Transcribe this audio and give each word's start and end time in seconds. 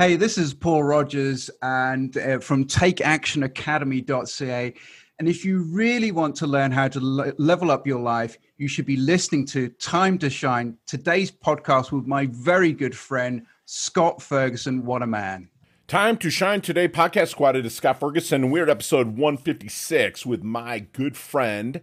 Hey, 0.00 0.16
this 0.16 0.38
is 0.38 0.54
Paul 0.54 0.82
Rogers 0.82 1.50
and 1.60 2.16
uh, 2.16 2.38
from 2.38 2.64
takeactionacademy.ca. 2.64 4.74
And 5.18 5.28
if 5.28 5.44
you 5.44 5.62
really 5.64 6.10
want 6.10 6.36
to 6.36 6.46
learn 6.46 6.72
how 6.72 6.88
to 6.88 6.98
le- 6.98 7.34
level 7.36 7.70
up 7.70 7.86
your 7.86 8.00
life, 8.00 8.38
you 8.56 8.66
should 8.66 8.86
be 8.86 8.96
listening 8.96 9.44
to 9.48 9.68
Time 9.68 10.16
to 10.20 10.30
Shine, 10.30 10.78
today's 10.86 11.30
podcast 11.30 11.92
with 11.92 12.06
my 12.06 12.28
very 12.32 12.72
good 12.72 12.96
friend, 12.96 13.44
Scott 13.66 14.22
Ferguson. 14.22 14.86
What 14.86 15.02
a 15.02 15.06
man. 15.06 15.50
Time 15.86 16.16
to 16.16 16.30
Shine 16.30 16.62
Today 16.62 16.88
podcast 16.88 17.28
squad. 17.28 17.54
It 17.54 17.66
is 17.66 17.74
Scott 17.74 18.00
Ferguson. 18.00 18.50
We're 18.50 18.62
at 18.62 18.70
episode 18.70 19.18
156 19.18 20.24
with 20.24 20.42
my 20.42 20.78
good 20.78 21.18
friend, 21.18 21.82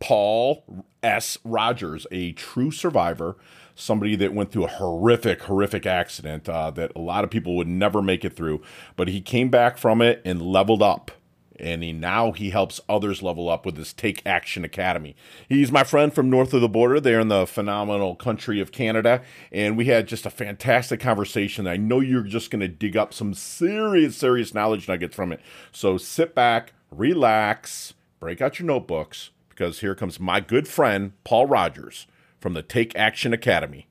Paul 0.00 0.84
S. 1.02 1.38
Rogers, 1.44 2.06
a 2.10 2.32
true 2.32 2.70
survivor 2.70 3.38
somebody 3.74 4.16
that 4.16 4.32
went 4.32 4.52
through 4.52 4.64
a 4.64 4.68
horrific, 4.68 5.42
horrific 5.42 5.86
accident 5.86 6.48
uh, 6.48 6.70
that 6.72 6.92
a 6.94 7.00
lot 7.00 7.24
of 7.24 7.30
people 7.30 7.56
would 7.56 7.68
never 7.68 8.00
make 8.00 8.24
it 8.24 8.36
through. 8.36 8.62
But 8.96 9.08
he 9.08 9.20
came 9.20 9.50
back 9.50 9.78
from 9.78 10.00
it 10.00 10.22
and 10.24 10.40
leveled 10.40 10.82
up. 10.82 11.10
And 11.56 11.84
he, 11.84 11.92
now 11.92 12.32
he 12.32 12.50
helps 12.50 12.80
others 12.88 13.22
level 13.22 13.48
up 13.48 13.64
with 13.64 13.76
his 13.76 13.92
Take 13.92 14.20
Action 14.26 14.64
Academy. 14.64 15.14
He's 15.48 15.70
my 15.70 15.84
friend 15.84 16.12
from 16.12 16.28
north 16.28 16.52
of 16.52 16.60
the 16.60 16.68
border, 16.68 16.98
there 16.98 17.20
in 17.20 17.28
the 17.28 17.46
phenomenal 17.46 18.16
country 18.16 18.60
of 18.60 18.72
Canada. 18.72 19.22
And 19.52 19.76
we 19.76 19.84
had 19.84 20.08
just 20.08 20.26
a 20.26 20.30
fantastic 20.30 20.98
conversation. 20.98 21.68
I 21.68 21.76
know 21.76 22.00
you're 22.00 22.22
just 22.22 22.50
going 22.50 22.60
to 22.60 22.68
dig 22.68 22.96
up 22.96 23.14
some 23.14 23.34
serious, 23.34 24.16
serious 24.16 24.52
knowledge 24.52 24.88
nuggets 24.88 25.14
from 25.14 25.30
it. 25.30 25.40
So 25.70 25.96
sit 25.96 26.34
back, 26.34 26.72
relax, 26.90 27.94
break 28.18 28.40
out 28.40 28.58
your 28.58 28.66
notebooks, 28.66 29.30
because 29.48 29.78
here 29.78 29.94
comes 29.94 30.18
my 30.18 30.40
good 30.40 30.66
friend, 30.66 31.12
Paul 31.22 31.46
Rogers 31.46 32.08
from 32.44 32.52
the 32.52 32.62
Take 32.62 32.94
Action 32.94 33.32
Academy. 33.32 33.88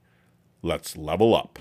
Let's 0.62 0.96
level 0.96 1.34
up. 1.34 1.58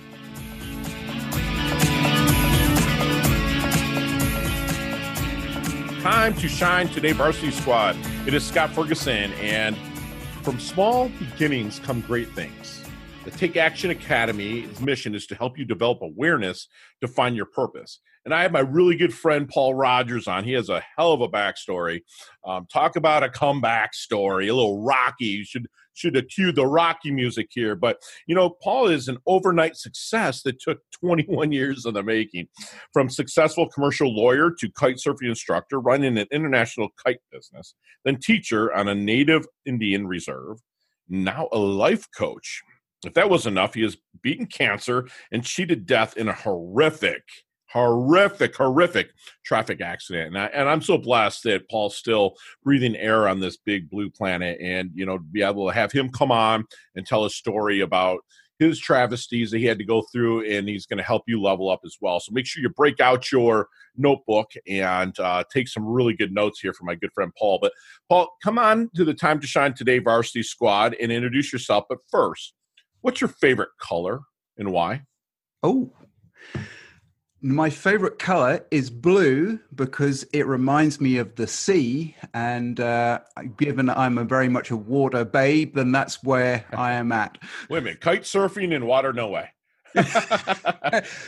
Time 6.02 6.34
to 6.34 6.48
shine 6.48 6.88
today, 6.88 7.12
Varsity 7.12 7.50
Squad. 7.50 7.96
It 8.26 8.34
is 8.34 8.44
Scott 8.44 8.74
Ferguson, 8.74 9.32
and 9.40 9.74
from 10.42 10.60
small 10.60 11.08
beginnings 11.18 11.78
come 11.78 12.02
great 12.02 12.28
things. 12.32 12.84
The 13.24 13.30
Take 13.30 13.56
Action 13.56 13.90
Academy's 13.90 14.78
mission 14.82 15.14
is 15.14 15.26
to 15.28 15.34
help 15.34 15.56
you 15.56 15.64
develop 15.64 16.02
awareness 16.02 16.68
to 17.00 17.08
find 17.08 17.34
your 17.34 17.46
purpose. 17.46 18.00
And 18.26 18.34
I 18.34 18.42
have 18.42 18.52
my 18.52 18.60
really 18.60 18.96
good 18.96 19.14
friend 19.14 19.48
Paul 19.48 19.74
Rogers 19.74 20.28
on. 20.28 20.44
He 20.44 20.52
has 20.52 20.68
a 20.68 20.82
hell 20.96 21.12
of 21.12 21.22
a 21.22 21.28
backstory. 21.28 22.02
Um, 22.44 22.66
talk 22.70 22.96
about 22.96 23.22
a 23.22 23.30
comeback 23.30 23.94
story, 23.94 24.48
a 24.48 24.54
little 24.54 24.84
rocky. 24.84 25.24
You 25.24 25.44
should 25.44 25.68
should 25.94 26.14
have 26.14 26.28
cued 26.28 26.56
the 26.56 26.66
Rocky 26.66 27.10
music 27.10 27.48
here. 27.50 27.74
But, 27.74 27.98
you 28.26 28.34
know, 28.34 28.50
Paul 28.62 28.88
is 28.88 29.08
an 29.08 29.18
overnight 29.26 29.76
success 29.76 30.42
that 30.42 30.60
took 30.60 30.78
21 31.00 31.52
years 31.52 31.86
in 31.86 31.94
the 31.94 32.02
making. 32.02 32.48
From 32.92 33.08
successful 33.08 33.68
commercial 33.68 34.14
lawyer 34.14 34.50
to 34.58 34.70
kite 34.72 34.96
surfing 34.96 35.28
instructor, 35.28 35.80
running 35.80 36.18
an 36.18 36.26
international 36.30 36.88
kite 37.04 37.20
business, 37.30 37.74
then 38.04 38.18
teacher 38.18 38.72
on 38.74 38.88
a 38.88 38.94
native 38.94 39.46
Indian 39.66 40.06
reserve, 40.06 40.58
now 41.08 41.48
a 41.52 41.58
life 41.58 42.06
coach. 42.16 42.62
If 43.04 43.14
that 43.14 43.30
was 43.30 43.46
enough, 43.46 43.74
he 43.74 43.82
has 43.82 43.96
beaten 44.22 44.46
cancer 44.46 45.08
and 45.32 45.44
cheated 45.44 45.86
death 45.86 46.16
in 46.16 46.28
a 46.28 46.32
horrific 46.32 47.22
horrific, 47.72 48.56
horrific 48.56 49.10
traffic 49.44 49.80
accident. 49.80 50.28
And, 50.28 50.38
I, 50.38 50.46
and 50.46 50.68
I'm 50.68 50.82
so 50.82 50.98
blessed 50.98 51.44
that 51.44 51.68
Paul's 51.70 51.96
still 51.96 52.34
breathing 52.62 52.96
air 52.96 53.28
on 53.28 53.40
this 53.40 53.56
big 53.56 53.88
blue 53.88 54.10
planet 54.10 54.58
and, 54.60 54.90
you 54.94 55.06
know, 55.06 55.18
be 55.18 55.42
able 55.42 55.68
to 55.68 55.74
have 55.74 55.92
him 55.92 56.10
come 56.10 56.30
on 56.30 56.64
and 56.94 57.06
tell 57.06 57.24
a 57.24 57.30
story 57.30 57.80
about 57.80 58.20
his 58.58 58.78
travesties 58.78 59.50
that 59.50 59.58
he 59.58 59.64
had 59.64 59.78
to 59.78 59.84
go 59.84 60.02
through 60.12 60.48
and 60.48 60.68
he's 60.68 60.86
going 60.86 60.98
to 60.98 61.02
help 61.02 61.22
you 61.26 61.40
level 61.40 61.68
up 61.68 61.80
as 61.84 61.96
well. 62.00 62.20
So 62.20 62.32
make 62.32 62.46
sure 62.46 62.62
you 62.62 62.68
break 62.68 63.00
out 63.00 63.32
your 63.32 63.68
notebook 63.96 64.52
and 64.68 65.18
uh, 65.18 65.42
take 65.52 65.68
some 65.68 65.84
really 65.84 66.14
good 66.14 66.32
notes 66.32 66.60
here 66.60 66.72
from 66.72 66.86
my 66.86 66.94
good 66.94 67.12
friend 67.12 67.32
Paul. 67.36 67.58
But 67.60 67.72
Paul, 68.08 68.28
come 68.42 68.58
on 68.58 68.90
to 68.94 69.04
the 69.04 69.14
Time 69.14 69.40
to 69.40 69.46
Shine 69.46 69.74
Today 69.74 69.98
varsity 69.98 70.42
squad 70.42 70.94
and 71.00 71.10
introduce 71.10 71.52
yourself. 71.52 71.86
But 71.88 71.98
first, 72.10 72.54
what's 73.00 73.20
your 73.20 73.28
favorite 73.28 73.70
color 73.80 74.20
and 74.58 74.70
why? 74.70 75.02
Oh, 75.62 75.92
my 77.42 77.70
favorite 77.70 78.20
color 78.20 78.64
is 78.70 78.88
blue 78.88 79.58
because 79.74 80.22
it 80.32 80.46
reminds 80.46 81.00
me 81.00 81.18
of 81.18 81.34
the 81.34 81.48
sea. 81.48 82.16
And 82.32 82.78
uh, 82.78 83.18
given 83.56 83.90
I'm 83.90 84.16
a 84.18 84.24
very 84.24 84.48
much 84.48 84.70
a 84.70 84.76
water 84.76 85.24
babe, 85.24 85.74
then 85.74 85.90
that's 85.90 86.22
where 86.22 86.64
I 86.72 86.92
am 86.92 87.10
at. 87.10 87.38
Wait 87.68 87.78
a 87.78 87.82
minute, 87.82 88.00
kite 88.00 88.22
surfing 88.22 88.72
in 88.72 88.86
water? 88.86 89.12
No 89.12 89.28
way. 89.28 89.50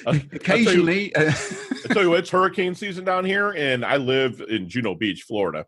Occasionally, 0.07 1.15
I 1.15 1.21
tell, 1.21 1.27
you, 1.27 1.33
I 1.85 1.89
tell 1.93 2.03
you 2.03 2.11
what, 2.11 2.21
it's 2.21 2.31
hurricane 2.31 2.75
season 2.75 3.05
down 3.05 3.25
here, 3.25 3.51
and 3.51 3.85
I 3.85 3.99
live 3.99 4.41
in 4.41 4.71
Juno 4.71 4.95
Beach, 4.95 5.23
Florida. 5.23 5.67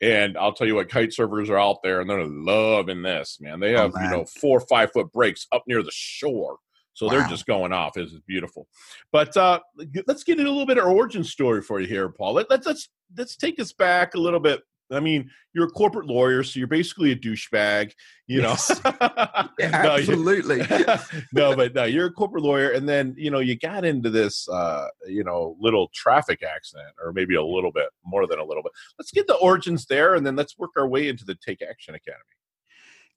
And 0.00 0.38
I'll 0.38 0.52
tell 0.52 0.66
you 0.66 0.76
what, 0.76 0.88
kite 0.88 1.10
surfers 1.10 1.50
are 1.50 1.58
out 1.58 1.82
there, 1.82 2.00
and 2.00 2.08
they're 2.08 2.24
loving 2.24 3.02
this, 3.02 3.38
man. 3.40 3.60
They 3.60 3.74
oh, 3.74 3.82
have, 3.82 3.92
oh, 3.94 3.98
man. 3.98 4.10
you 4.10 4.16
know, 4.16 4.24
four 4.24 4.58
or 4.58 4.66
five 4.66 4.92
foot 4.92 5.12
breaks 5.12 5.46
up 5.52 5.64
near 5.66 5.82
the 5.82 5.90
shore 5.92 6.58
so 6.98 7.06
wow. 7.06 7.12
they're 7.12 7.28
just 7.28 7.46
going 7.46 7.72
off. 7.72 7.96
It's 7.96 8.12
beautiful. 8.26 8.66
But 9.12 9.36
uh, 9.36 9.60
let's 10.08 10.24
get 10.24 10.40
into 10.40 10.50
a 10.50 10.52
little 10.52 10.66
bit 10.66 10.78
of 10.78 10.86
origin 10.86 11.22
story 11.22 11.62
for 11.62 11.78
you 11.80 11.86
here, 11.86 12.08
Paul. 12.08 12.34
Let, 12.34 12.50
let's 12.50 12.66
let's 12.66 12.88
let's 13.16 13.36
take 13.36 13.60
us 13.60 13.72
back 13.72 14.14
a 14.14 14.18
little 14.18 14.40
bit. 14.40 14.62
I 14.90 14.98
mean, 14.98 15.30
you're 15.54 15.66
a 15.66 15.70
corporate 15.70 16.06
lawyer, 16.06 16.42
so 16.42 16.58
you're 16.58 16.66
basically 16.66 17.12
a 17.12 17.16
douchebag, 17.16 17.92
you 18.26 18.42
know. 18.42 18.48
Yes. 18.48 18.80
yeah, 18.84 19.46
absolutely. 19.60 20.58
no, 21.32 21.54
but 21.54 21.72
no, 21.72 21.84
you're 21.84 22.06
a 22.06 22.12
corporate 22.12 22.42
lawyer, 22.42 22.70
and 22.70 22.88
then 22.88 23.14
you 23.16 23.30
know 23.30 23.38
you 23.38 23.56
got 23.56 23.84
into 23.84 24.10
this, 24.10 24.48
uh, 24.48 24.88
you 25.06 25.22
know, 25.22 25.56
little 25.60 25.90
traffic 25.94 26.42
accident, 26.42 26.88
or 27.00 27.12
maybe 27.12 27.36
a 27.36 27.44
little 27.44 27.70
bit 27.70 27.90
more 28.04 28.26
than 28.26 28.40
a 28.40 28.44
little 28.44 28.64
bit. 28.64 28.72
Let's 28.98 29.12
get 29.12 29.28
the 29.28 29.36
origins 29.36 29.86
there, 29.86 30.16
and 30.16 30.26
then 30.26 30.34
let's 30.34 30.58
work 30.58 30.70
our 30.76 30.88
way 30.88 31.08
into 31.08 31.24
the 31.24 31.36
Take 31.36 31.62
Action 31.62 31.94
Academy. 31.94 32.24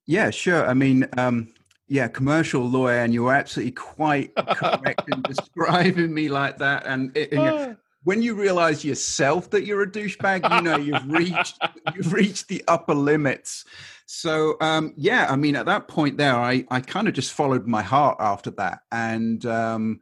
Yeah, 0.06 0.30
sure. 0.30 0.68
I 0.68 0.75
mean, 0.75 1.08
um, 1.18 1.52
yeah, 1.91 2.07
commercial 2.07 2.63
lawyer, 2.63 3.00
and 3.00 3.13
you're 3.13 3.34
absolutely 3.34 3.74
quite 3.74 4.34
correct 4.56 5.02
in 5.12 5.22
describing 5.24 6.13
me 6.13 6.29
like 6.29 6.57
that. 6.59 6.85
And, 6.85 7.16
and 7.18 7.75
when 8.03 8.22
you 8.22 8.34
realize 8.34 8.85
yourself 8.85 9.50
that 9.50 9.66
you're 9.66 9.81
a 9.81 9.91
douchebag, 9.91 10.56
you 10.56 10.62
know 10.62 10.78
you've 10.78 11.12
reached 11.12 11.59
you've 11.94 12.13
reached 12.13 12.47
the 12.47 12.63
upper 12.69 12.94
limits. 12.94 13.66
So 14.06 14.56
um, 14.62 14.94
yeah, 14.96 15.28
I 15.29 15.35
mean, 15.35 15.57
at 15.57 15.66
that 15.66 15.90
point 15.90 16.16
there, 16.16 16.38
I 16.38 16.63
I 16.72 16.79
kind 16.79 17.09
of 17.09 17.13
just 17.13 17.34
followed 17.34 17.68
my 17.68 17.81
heart 17.81 18.16
after 18.22 18.52
that, 18.52 18.84
and 18.94 19.46
um, 19.46 20.00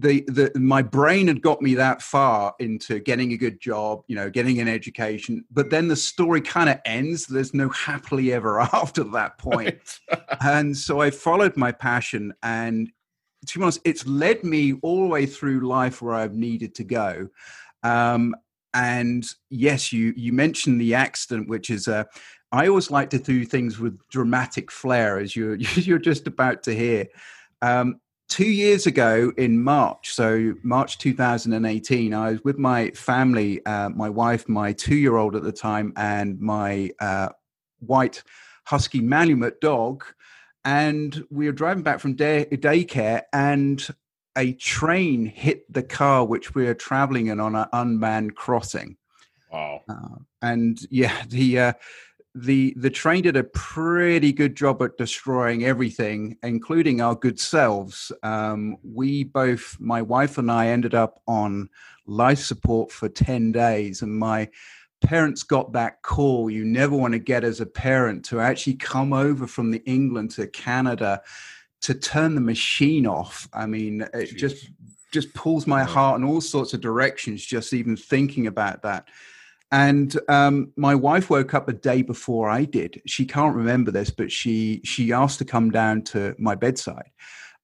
the 0.00 0.22
the 0.28 0.52
my 0.58 0.82
brain 0.82 1.28
had 1.28 1.42
got 1.42 1.62
me 1.62 1.74
that 1.74 2.02
far 2.02 2.54
into 2.58 3.00
getting 3.00 3.32
a 3.32 3.36
good 3.36 3.60
job, 3.60 4.02
you 4.06 4.16
know, 4.16 4.30
getting 4.30 4.60
an 4.60 4.68
education, 4.68 5.44
but 5.50 5.70
then 5.70 5.88
the 5.88 5.96
story 5.96 6.40
kind 6.40 6.68
of 6.68 6.78
ends. 6.84 7.26
There's 7.26 7.54
no 7.54 7.68
happily 7.70 8.32
ever 8.32 8.60
after 8.72 9.04
that 9.04 9.38
point. 9.38 10.00
and 10.40 10.76
so 10.76 11.00
I 11.00 11.10
followed 11.10 11.56
my 11.56 11.72
passion 11.72 12.34
and 12.42 12.90
to 13.46 13.58
be 13.58 13.62
honest, 13.62 13.80
it's 13.84 14.06
led 14.06 14.42
me 14.44 14.74
all 14.82 15.02
the 15.02 15.08
way 15.08 15.26
through 15.26 15.60
life 15.60 16.00
where 16.00 16.14
I've 16.14 16.34
needed 16.34 16.74
to 16.76 16.84
go. 16.84 17.28
Um, 17.82 18.34
and 18.72 19.24
yes, 19.50 19.92
you 19.92 20.12
you 20.16 20.32
mentioned 20.32 20.80
the 20.80 20.94
accident, 20.94 21.48
which 21.48 21.70
is 21.70 21.88
a. 21.88 22.06
I 22.52 22.68
always 22.68 22.90
like 22.90 23.10
to 23.10 23.18
do 23.18 23.44
things 23.44 23.78
with 23.78 23.98
dramatic 24.08 24.70
flair, 24.70 25.18
as 25.18 25.36
you're 25.36 25.54
you're 25.74 25.98
just 25.98 26.26
about 26.26 26.62
to 26.64 26.74
hear. 26.74 27.06
Um, 27.62 28.00
two 28.34 28.50
years 28.50 28.84
ago 28.84 29.32
in 29.36 29.62
March, 29.62 30.12
so 30.12 30.54
March 30.64 30.98
2018, 30.98 32.12
I 32.12 32.32
was 32.32 32.42
with 32.42 32.58
my 32.58 32.90
family, 32.90 33.64
uh, 33.64 33.90
my 33.90 34.08
wife, 34.08 34.48
my 34.48 34.72
two 34.72 34.96
year 34.96 35.18
old 35.18 35.36
at 35.36 35.44
the 35.44 35.52
time, 35.52 35.92
and 35.96 36.40
my 36.40 36.90
uh, 36.98 37.28
white 37.78 38.24
husky 38.64 39.00
Malamute 39.00 39.60
dog. 39.60 40.02
And 40.64 41.24
we 41.30 41.46
were 41.46 41.52
driving 41.52 41.84
back 41.84 42.00
from 42.00 42.14
day- 42.14 42.48
daycare, 42.50 43.22
and 43.32 43.86
a 44.36 44.54
train 44.54 45.26
hit 45.26 45.72
the 45.72 45.84
car 45.84 46.24
which 46.24 46.56
we 46.56 46.64
were 46.64 46.74
traveling 46.74 47.28
in 47.28 47.38
on 47.38 47.54
an 47.54 47.68
unmanned 47.72 48.34
crossing. 48.34 48.96
Wow. 49.52 49.82
Uh, 49.88 50.16
and 50.42 50.80
yeah, 50.90 51.22
the 51.28 51.60
uh, 51.60 51.72
the 52.34 52.74
the 52.76 52.90
train 52.90 53.22
did 53.22 53.36
a 53.36 53.44
pretty 53.44 54.32
good 54.32 54.56
job 54.56 54.82
at 54.82 54.96
destroying 54.98 55.64
everything, 55.64 56.36
including 56.42 57.00
our 57.00 57.14
good 57.14 57.38
selves. 57.38 58.10
Um, 58.22 58.76
we 58.82 59.24
both, 59.24 59.76
my 59.78 60.02
wife 60.02 60.38
and 60.38 60.50
I, 60.50 60.68
ended 60.68 60.94
up 60.94 61.20
on 61.28 61.68
life 62.06 62.40
support 62.40 62.90
for 62.90 63.08
ten 63.08 63.52
days, 63.52 64.02
and 64.02 64.16
my 64.16 64.48
parents 65.00 65.42
got 65.42 65.72
that 65.72 66.02
call 66.02 66.50
you 66.50 66.64
never 66.64 66.96
want 66.96 67.12
to 67.12 67.18
get 67.18 67.44
as 67.44 67.60
a 67.60 67.66
parent 67.66 68.24
to 68.24 68.40
actually 68.40 68.74
come 68.74 69.12
over 69.12 69.46
from 69.46 69.70
the 69.70 69.82
England 69.84 70.30
to 70.32 70.46
Canada 70.46 71.20
to 71.82 71.94
turn 71.94 72.34
the 72.34 72.40
machine 72.40 73.06
off. 73.06 73.46
I 73.52 73.66
mean, 73.66 74.00
it 74.00 74.30
Jeez. 74.30 74.36
just 74.36 74.70
just 75.12 75.32
pulls 75.34 75.68
my 75.68 75.84
heart 75.84 76.20
in 76.20 76.26
all 76.26 76.40
sorts 76.40 76.74
of 76.74 76.80
directions 76.80 77.44
just 77.44 77.72
even 77.72 77.96
thinking 77.96 78.48
about 78.48 78.82
that. 78.82 79.06
And 79.74 80.16
um, 80.28 80.70
my 80.76 80.94
wife 80.94 81.30
woke 81.30 81.52
up 81.52 81.68
a 81.68 81.72
day 81.72 82.02
before 82.02 82.48
I 82.48 82.64
did. 82.64 83.02
She 83.06 83.26
can't 83.26 83.56
remember 83.56 83.90
this, 83.90 84.08
but 84.08 84.30
she 84.30 84.80
she 84.84 85.12
asked 85.12 85.40
to 85.40 85.44
come 85.44 85.72
down 85.72 86.02
to 86.12 86.36
my 86.38 86.54
bedside. 86.54 87.10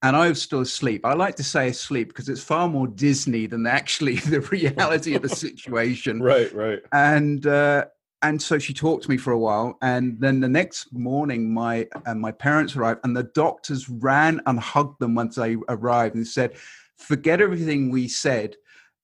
and 0.03 0.17
I 0.17 0.29
was 0.29 0.43
still 0.43 0.61
asleep. 0.61 1.07
I 1.07 1.15
like 1.15 1.37
to 1.37 1.45
say 1.45 1.69
asleep 1.69 2.09
because 2.09 2.29
it's 2.29 2.43
far 2.43 2.69
more 2.69 2.89
Disney 2.89 3.47
than 3.47 3.65
actually 3.65 4.17
the 4.35 4.41
reality 4.41 5.15
of 5.15 5.23
the 5.23 5.29
situation. 5.29 6.21
Right, 6.31 6.53
right. 6.53 6.81
And 6.91 7.47
uh, 7.47 7.85
and 8.23 8.43
so 8.43 8.59
she 8.59 8.75
talked 8.75 9.05
to 9.05 9.11
me 9.11 9.17
for 9.17 9.33
a 9.33 9.39
while, 9.39 9.79
and 9.81 10.21
then 10.21 10.41
the 10.41 10.49
next 10.49 10.93
morning, 10.93 11.55
my 11.55 11.87
uh, 12.07 12.17
my 12.17 12.33
parents 12.33 12.75
arrived, 12.75 13.01
and 13.05 13.17
the 13.17 13.31
doctors 13.45 13.89
ran 13.89 14.41
and 14.47 14.59
hugged 14.59 14.99
them 14.99 15.15
once 15.15 15.37
they 15.37 15.57
arrived 15.69 16.17
and 16.17 16.27
said, 16.27 16.57
"Forget 16.97 17.41
everything 17.41 17.89
we 17.89 18.09
said. 18.09 18.57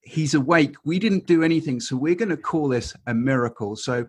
He's 0.07 0.35
awake. 0.35 0.77
We 0.85 0.99
didn't 0.99 1.27
do 1.27 1.43
anything, 1.43 1.81
so 1.81 1.97
we're 1.97 2.15
going 2.15 2.29
to 2.29 2.37
call 2.37 2.69
this 2.69 2.95
a 3.07 3.15
miracle." 3.15 3.77
So 3.77 4.09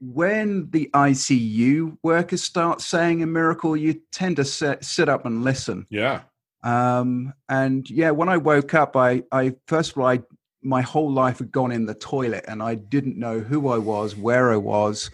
when 0.00 0.68
the 0.70 0.90
ICU 0.92 1.96
workers 2.02 2.42
start 2.42 2.80
saying 2.80 3.22
a 3.22 3.26
miracle, 3.26 3.76
you 3.76 4.00
tend 4.12 4.36
to 4.36 4.44
sit, 4.44 4.84
sit 4.84 5.08
up 5.08 5.24
and 5.24 5.42
listen. 5.42 5.86
Yeah. 5.88 6.22
Um, 6.62 7.32
and 7.48 7.88
yeah, 7.88 8.10
when 8.10 8.28
I 8.28 8.36
woke 8.36 8.74
up, 8.74 8.96
I, 8.96 9.22
I 9.30 9.54
first 9.66 9.92
of 9.92 9.98
all, 9.98 10.06
I 10.06 10.20
my 10.62 10.82
whole 10.82 11.12
life 11.12 11.38
had 11.38 11.52
gone 11.52 11.70
in 11.70 11.86
the 11.86 11.94
toilet, 11.94 12.44
and 12.48 12.62
I 12.62 12.74
didn't 12.74 13.16
know 13.16 13.38
who 13.38 13.68
I 13.68 13.78
was, 13.78 14.16
where 14.16 14.52
I 14.52 14.56
was. 14.56 15.10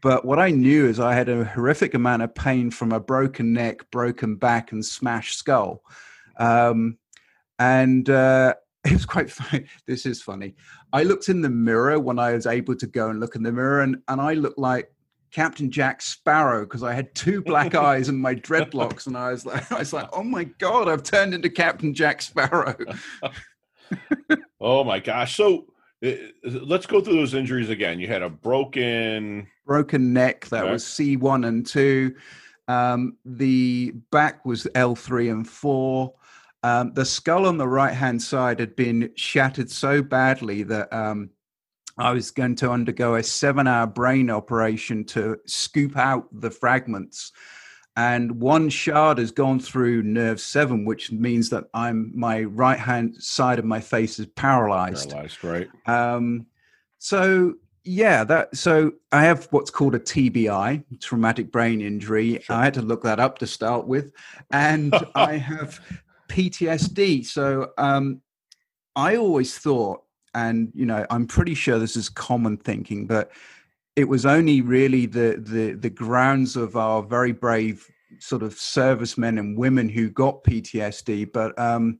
But 0.00 0.24
what 0.24 0.38
I 0.38 0.50
knew 0.50 0.86
is 0.86 1.00
I 1.00 1.14
had 1.14 1.28
a 1.28 1.44
horrific 1.44 1.94
amount 1.94 2.22
of 2.22 2.34
pain 2.34 2.70
from 2.70 2.92
a 2.92 3.00
broken 3.00 3.52
neck, 3.52 3.90
broken 3.90 4.36
back, 4.36 4.72
and 4.72 4.84
smashed 4.84 5.38
skull. 5.38 5.82
Um, 6.38 6.98
and 7.58 8.08
uh, 8.08 8.54
it 8.84 8.92
was 8.92 9.06
quite 9.06 9.30
funny. 9.30 9.66
This 9.86 10.06
is 10.06 10.22
funny. 10.22 10.54
I 10.92 11.04
looked 11.04 11.28
in 11.28 11.40
the 11.40 11.50
mirror 11.50 12.00
when 12.00 12.18
I 12.18 12.32
was 12.32 12.46
able 12.46 12.74
to 12.76 12.86
go 12.86 13.10
and 13.10 13.20
look 13.20 13.36
in 13.36 13.42
the 13.42 13.52
mirror, 13.52 13.82
and, 13.82 13.96
and 14.08 14.20
I 14.20 14.34
looked 14.34 14.58
like 14.58 14.92
Captain 15.30 15.70
Jack 15.70 16.02
Sparrow 16.02 16.64
because 16.64 16.82
I 16.82 16.92
had 16.92 17.14
two 17.14 17.42
black 17.42 17.74
eyes 17.76 18.08
and 18.08 18.18
my 18.18 18.34
dreadlocks, 18.34 19.06
and 19.06 19.16
I 19.16 19.30
was 19.30 19.46
like, 19.46 19.70
I 19.70 19.78
was 19.78 19.92
like, 19.92 20.08
oh 20.12 20.24
my 20.24 20.44
god, 20.44 20.88
I've 20.88 21.04
turned 21.04 21.32
into 21.32 21.48
Captain 21.48 21.94
Jack 21.94 22.22
Sparrow. 22.22 22.76
oh 24.60 24.82
my 24.82 24.98
gosh! 24.98 25.36
So 25.36 25.66
uh, 26.04 26.10
let's 26.42 26.86
go 26.86 27.00
through 27.00 27.14
those 27.14 27.34
injuries 27.34 27.70
again. 27.70 28.00
You 28.00 28.08
had 28.08 28.22
a 28.22 28.28
broken 28.28 29.46
broken 29.64 30.12
neck 30.12 30.46
that 30.46 30.68
was 30.68 30.84
C 30.84 31.16
one 31.16 31.44
and 31.44 31.64
two. 31.64 32.16
Um, 32.66 33.16
the 33.24 33.92
back 34.10 34.44
was 34.44 34.66
L 34.74 34.96
three 34.96 35.28
and 35.28 35.48
four. 35.48 36.14
Um, 36.62 36.92
the 36.94 37.04
skull 37.04 37.46
on 37.46 37.58
the 37.58 37.68
right 37.68 37.94
hand 37.94 38.22
side 38.22 38.60
had 38.60 38.76
been 38.76 39.10
shattered 39.16 39.70
so 39.70 40.02
badly 40.02 40.62
that 40.64 40.92
um, 40.92 41.30
I 41.98 42.12
was 42.12 42.30
going 42.30 42.56
to 42.56 42.70
undergo 42.70 43.16
a 43.16 43.22
seven 43.22 43.66
hour 43.66 43.86
brain 43.86 44.30
operation 44.30 45.04
to 45.06 45.38
scoop 45.46 45.96
out 45.96 46.28
the 46.32 46.50
fragments. 46.50 47.32
And 47.94 48.40
one 48.40 48.70
shard 48.70 49.18
has 49.18 49.30
gone 49.30 49.60
through 49.60 50.02
nerve 50.02 50.40
seven, 50.40 50.86
which 50.86 51.12
means 51.12 51.50
that 51.50 51.64
I'm 51.74 52.10
my 52.18 52.44
right 52.44 52.78
hand 52.78 53.16
side 53.22 53.58
of 53.58 53.66
my 53.66 53.80
face 53.80 54.18
is 54.18 54.26
paralyzed. 54.26 55.10
Paralyzed, 55.10 55.44
right? 55.44 55.68
Um, 55.86 56.46
so 56.98 57.54
yeah, 57.84 58.24
that 58.24 58.56
so 58.56 58.92
I 59.10 59.24
have 59.24 59.46
what's 59.50 59.70
called 59.70 59.94
a 59.94 59.98
TBI, 59.98 60.84
traumatic 61.00 61.52
brain 61.52 61.82
injury. 61.82 62.40
Sure. 62.40 62.56
I 62.56 62.64
had 62.64 62.74
to 62.74 62.82
look 62.82 63.02
that 63.02 63.20
up 63.20 63.38
to 63.38 63.46
start 63.46 63.86
with, 63.86 64.12
and 64.50 64.94
I 65.14 65.36
have 65.36 65.78
PTSD. 66.32 67.26
So 67.26 67.70
um, 67.78 68.22
I 68.96 69.16
always 69.16 69.58
thought, 69.58 70.02
and 70.34 70.72
you 70.74 70.86
know, 70.86 71.06
I'm 71.10 71.26
pretty 71.26 71.54
sure 71.54 71.78
this 71.78 71.96
is 71.96 72.08
common 72.08 72.56
thinking, 72.56 73.06
but 73.06 73.30
it 73.96 74.08
was 74.08 74.24
only 74.24 74.62
really 74.62 75.06
the 75.06 75.36
the 75.38 75.72
the 75.72 75.90
grounds 75.90 76.56
of 76.56 76.76
our 76.76 77.02
very 77.02 77.32
brave 77.32 77.86
sort 78.18 78.42
of 78.42 78.54
servicemen 78.54 79.38
and 79.38 79.58
women 79.58 79.88
who 79.88 80.08
got 80.08 80.44
PTSD. 80.44 81.32
But 81.32 81.58
um, 81.58 81.98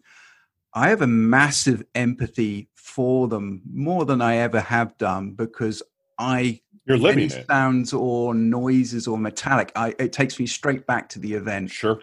I 0.75 0.89
have 0.89 1.03
a 1.03 1.07
massive 1.07 1.83
empathy 1.95 2.71
for 2.75 3.29
them, 3.29 3.63
more 3.73 4.05
than 4.05 4.23
I 4.23 4.37
ever 4.37 4.61
have 4.61 4.97
done, 4.99 5.33
because 5.33 5.83
I 6.19 6.61
you're 6.87 6.99
living 6.99 7.31
any 7.31 7.45
sounds 7.45 7.93
or 7.93 8.35
noises 8.35 9.07
or 9.07 9.19
metallic, 9.19 9.73
I, 9.77 9.95
it 9.99 10.13
takes 10.13 10.41
me 10.41 10.47
straight 10.47 10.87
back 10.87 11.09
to 11.11 11.19
the 11.19 11.35
event. 11.35 11.71
Sure. 11.71 12.01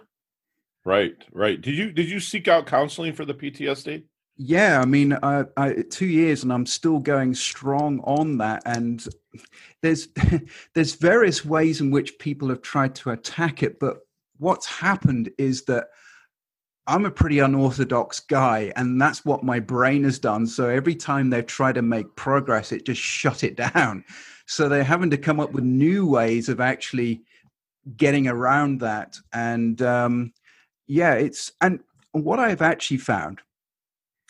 Right, 0.85 1.13
right. 1.33 1.59
Did 1.59 1.75
you 1.75 1.91
did 1.91 2.09
you 2.09 2.19
seek 2.19 2.47
out 2.47 2.65
counseling 2.65 3.13
for 3.13 3.25
the 3.25 3.33
PTSD? 3.33 4.03
Yeah, 4.41 4.79
I 4.79 4.85
mean, 4.85 5.11
uh, 5.11 5.43
I, 5.57 5.83
two 5.89 6.07
years, 6.07 6.43
and 6.43 6.53
I'm 6.53 6.65
still 6.65 6.99
going 6.99 7.35
strong 7.35 7.99
on 8.05 8.37
that. 8.37 8.61
And 8.65 9.05
there's 9.81 10.07
there's 10.73 10.95
various 10.95 11.43
ways 11.43 11.81
in 11.81 11.91
which 11.91 12.19
people 12.19 12.49
have 12.49 12.61
tried 12.61 12.95
to 12.95 13.11
attack 13.11 13.63
it, 13.63 13.79
but 13.79 13.97
what's 14.37 14.65
happened 14.65 15.29
is 15.37 15.65
that 15.65 15.87
I'm 16.87 17.05
a 17.05 17.11
pretty 17.11 17.39
unorthodox 17.39 18.21
guy, 18.21 18.71
and 18.75 18.99
that's 18.99 19.23
what 19.23 19.43
my 19.43 19.59
brain 19.59 20.05
has 20.05 20.17
done. 20.17 20.47
So 20.47 20.69
every 20.69 20.95
time 20.95 21.29
they 21.29 21.43
try 21.43 21.71
to 21.71 21.81
make 21.81 22.15
progress, 22.15 22.71
it 22.71 22.85
just 22.85 23.01
shut 23.01 23.43
it 23.43 23.55
down. 23.73 24.05
So 24.47 24.67
they're 24.67 24.83
having 24.83 25.11
to 25.11 25.17
come 25.17 25.39
up 25.39 25.51
with 25.51 25.63
new 25.63 26.07
ways 26.07 26.49
of 26.49 26.59
actually 26.59 27.21
getting 27.95 28.27
around 28.27 28.79
that. 28.79 29.17
And 29.33 29.81
um, 29.81 30.33
yeah, 30.89 31.13
it's 31.13 31.53
and 31.61 31.79
what 32.11 32.39
I've 32.39 32.63
actually 32.63 32.97
found 32.97 33.39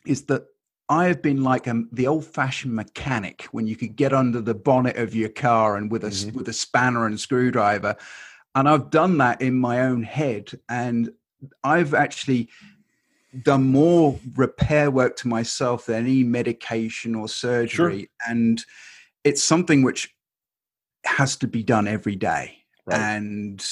is 0.06 0.24
that 0.26 0.46
I 0.90 1.06
have 1.06 1.22
been 1.22 1.44
like 1.44 1.68
a, 1.68 1.84
the 1.92 2.08
old-fashioned 2.08 2.74
mechanic 2.74 3.44
when 3.52 3.66
you 3.66 3.76
could 3.76 3.96
get 3.96 4.12
under 4.12 4.42
the 4.42 4.56
bonnet 4.56 4.98
of 4.98 5.16
your 5.16 5.30
car 5.30 5.78
and 5.78 5.90
with 5.90 6.04
a 6.04 6.10
mm-hmm. 6.10 6.38
with 6.38 6.50
a 6.50 6.54
spanner 6.54 7.06
and 7.06 7.20
screwdriver, 7.20 7.96
and 8.56 8.68
I've 8.68 8.90
done 8.90 9.18
that 9.20 9.42
in 9.42 9.58
my 9.58 9.82
own 9.82 10.04
head, 10.04 10.52
and 10.68 11.10
I've 11.64 11.94
actually 11.94 12.50
done 13.44 13.64
more 13.64 14.20
repair 14.36 14.92
work 14.92 15.16
to 15.18 15.28
myself 15.30 15.86
than 15.86 16.04
any 16.04 16.24
medication 16.24 17.16
or 17.16 17.30
surgery, 17.30 18.00
sure. 18.00 18.08
and 18.28 18.66
it's 19.24 19.44
something 19.44 19.82
which 19.84 20.14
has 21.06 21.38
to 21.38 21.48
be 21.48 21.64
done 21.64 21.88
every 21.88 22.18
day. 22.18 22.58
Right. 22.86 23.00
And 23.00 23.66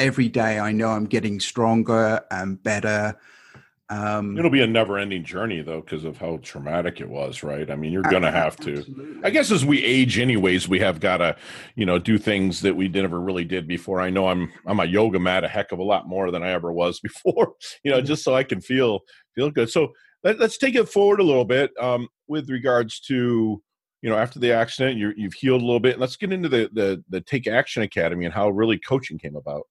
every 0.00 0.28
day 0.28 0.58
I 0.58 0.72
know 0.72 0.88
I'm 0.88 1.06
getting 1.06 1.38
stronger 1.40 2.20
and 2.30 2.60
better. 2.62 3.16
Um, 3.90 4.38
It'll 4.38 4.52
be 4.52 4.62
a 4.62 4.68
never-ending 4.68 5.24
journey, 5.24 5.62
though, 5.62 5.80
because 5.80 6.04
of 6.04 6.16
how 6.16 6.38
traumatic 6.42 7.00
it 7.00 7.08
was, 7.08 7.42
right? 7.42 7.68
I 7.68 7.74
mean, 7.74 7.92
you're 7.92 8.02
going 8.02 8.22
to 8.22 8.30
have 8.30 8.56
to. 8.58 8.78
Absolutely. 8.78 9.24
I 9.24 9.30
guess 9.30 9.50
as 9.50 9.64
we 9.64 9.84
age, 9.84 10.16
anyways, 10.20 10.68
we 10.68 10.78
have 10.78 11.00
got 11.00 11.16
to, 11.16 11.36
you 11.74 11.84
know, 11.84 11.98
do 11.98 12.16
things 12.16 12.60
that 12.60 12.76
we 12.76 12.86
never 12.86 13.20
really 13.20 13.44
did 13.44 13.66
before. 13.66 14.00
I 14.00 14.08
know 14.08 14.28
I'm 14.28 14.52
I'm 14.64 14.78
a 14.78 14.84
yoga 14.84 15.18
mat 15.18 15.42
a 15.42 15.48
heck 15.48 15.72
of 15.72 15.80
a 15.80 15.84
lot 15.84 16.08
more 16.08 16.30
than 16.30 16.44
I 16.44 16.52
ever 16.52 16.72
was 16.72 17.00
before, 17.02 17.54
you 17.82 17.90
know, 17.90 17.98
mm-hmm. 17.98 18.06
just 18.06 18.22
so 18.22 18.34
I 18.34 18.44
can 18.44 18.60
feel 18.60 19.00
feel 19.34 19.50
good. 19.50 19.68
So 19.68 19.88
let, 20.22 20.40
us 20.40 20.56
take 20.56 20.76
it 20.76 20.88
forward 20.88 21.18
a 21.18 21.24
little 21.24 21.44
bit 21.44 21.72
um, 21.80 22.08
with 22.28 22.48
regards 22.48 23.00
to, 23.00 23.60
you 24.02 24.08
know, 24.08 24.16
after 24.16 24.38
the 24.38 24.52
accident, 24.52 24.98
you 24.98 25.12
you've 25.16 25.34
healed 25.34 25.62
a 25.62 25.64
little 25.64 25.80
bit. 25.80 25.98
Let's 25.98 26.16
get 26.16 26.32
into 26.32 26.48
the 26.48 26.70
the 26.72 27.02
the 27.08 27.20
Take 27.22 27.48
Action 27.48 27.82
Academy 27.82 28.24
and 28.24 28.32
how 28.32 28.50
really 28.50 28.78
coaching 28.78 29.18
came 29.18 29.34
about. 29.34 29.66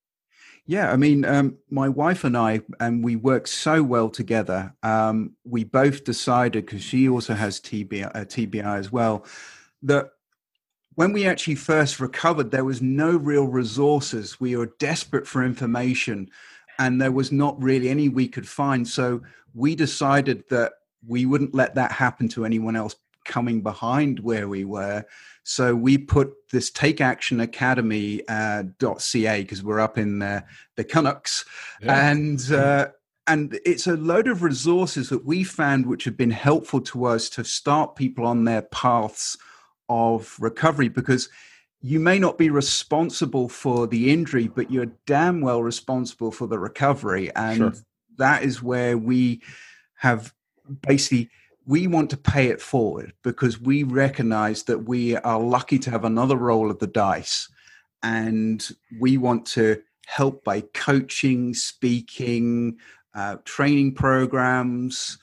Yeah, 0.70 0.92
I 0.92 0.98
mean, 0.98 1.26
um, 1.26 1.58
my 1.72 1.90
wife 1.90 2.24
and 2.24 2.38
I, 2.38 2.62
and 2.80 3.04
we 3.04 3.16
work 3.16 3.48
so 3.48 3.82
well 3.82 4.08
together. 4.08 4.72
Um, 4.84 5.32
we 5.44 5.64
both 5.64 6.04
decided, 6.04 6.68
because 6.68 6.84
she 6.84 7.10
also 7.10 7.34
has 7.34 7.60
TBI, 7.60 8.06
uh, 8.14 8.26
TBI 8.26 8.78
as 8.78 8.92
well, 8.92 9.26
that 9.82 10.12
when 10.94 11.12
we 11.12 11.26
actually 11.26 11.56
first 11.56 12.00
recovered, 12.00 12.52
there 12.52 12.66
was 12.66 12.84
no 12.84 13.18
real 13.18 13.48
resources. 13.48 14.40
We 14.40 14.56
were 14.56 14.72
desperate 14.78 15.26
for 15.26 15.44
information, 15.44 16.30
and 16.78 17.02
there 17.02 17.12
was 17.12 17.32
not 17.32 17.60
really 17.60 17.90
any 17.90 18.08
we 18.08 18.28
could 18.28 18.48
find. 18.48 18.88
So 18.88 19.24
we 19.56 19.74
decided 19.74 20.44
that 20.52 20.74
we 21.08 21.26
wouldn't 21.26 21.56
let 21.56 21.74
that 21.76 21.94
happen 21.94 22.28
to 22.28 22.46
anyone 22.46 22.76
else 22.76 22.96
coming 23.30 23.62
behind 23.62 24.20
where 24.20 24.50
we 24.50 24.66
were. 24.66 25.06
So 25.44 25.74
we 25.74 25.98
put 25.98 26.34
this 26.52 26.70
Take 26.70 27.00
Action 27.00 27.40
Academy 27.40 28.22
uh, 28.28 28.64
.ca 28.98 29.42
because 29.42 29.64
we're 29.64 29.80
up 29.80 29.98
in 29.98 30.20
the, 30.20 30.44
the 30.76 30.84
Canucks, 30.84 31.46
yeah. 31.82 32.10
and 32.12 32.52
uh, 32.52 32.90
and 33.26 33.60
it's 33.64 33.88
a 33.88 33.96
load 33.96 34.28
of 34.28 34.44
resources 34.44 35.10
that 35.10 35.26
we 35.26 35.44
found 35.44 35.86
which 35.86 36.04
have 36.04 36.18
been 36.18 36.32
helpful 36.32 36.82
to 36.82 37.06
us 37.06 37.30
to 37.30 37.44
start 37.44 37.96
people 37.96 38.26
on 38.26 38.44
their 38.44 38.64
paths 38.64 39.38
of 39.88 40.36
recovery 40.40 40.90
because 40.90 41.30
you 41.82 42.00
may 42.00 42.20
not 42.20 42.38
be 42.38 42.50
responsible 42.50 43.48
for 43.48 43.88
the 43.88 44.12
injury, 44.12 44.48
but 44.48 44.70
you're 44.70 44.92
damn 45.06 45.42
well 45.42 45.64
responsible 45.64 46.32
for 46.32 46.48
the 46.48 46.60
recovery, 46.60 47.34
and 47.36 47.58
sure. 47.58 47.74
that 48.18 48.44
is 48.44 48.62
where 48.62 48.98
we 48.98 49.42
have 49.96 50.34
basically 50.88 51.30
we 51.70 51.86
want 51.86 52.10
to 52.10 52.18
pay 52.18 52.48
it 52.48 52.60
forward 52.60 53.14
because 53.24 53.62
we 53.62 53.84
recognize 53.84 54.64
that 54.64 54.90
we 54.90 55.16
are 55.18 55.40
lucky 55.40 55.78
to 55.78 55.92
have 55.92 56.04
another 56.04 56.36
roll 56.36 56.72
of 56.72 56.80
the 56.80 56.88
dice. 56.88 57.48
And 58.02 58.68
we 59.00 59.20
want 59.20 59.46
to 59.48 59.80
help 60.08 60.44
by 60.44 60.62
coaching 60.74 61.54
speaking 61.54 62.80
uh, 63.14 63.38
training 63.46 63.94
programs. 63.94 65.20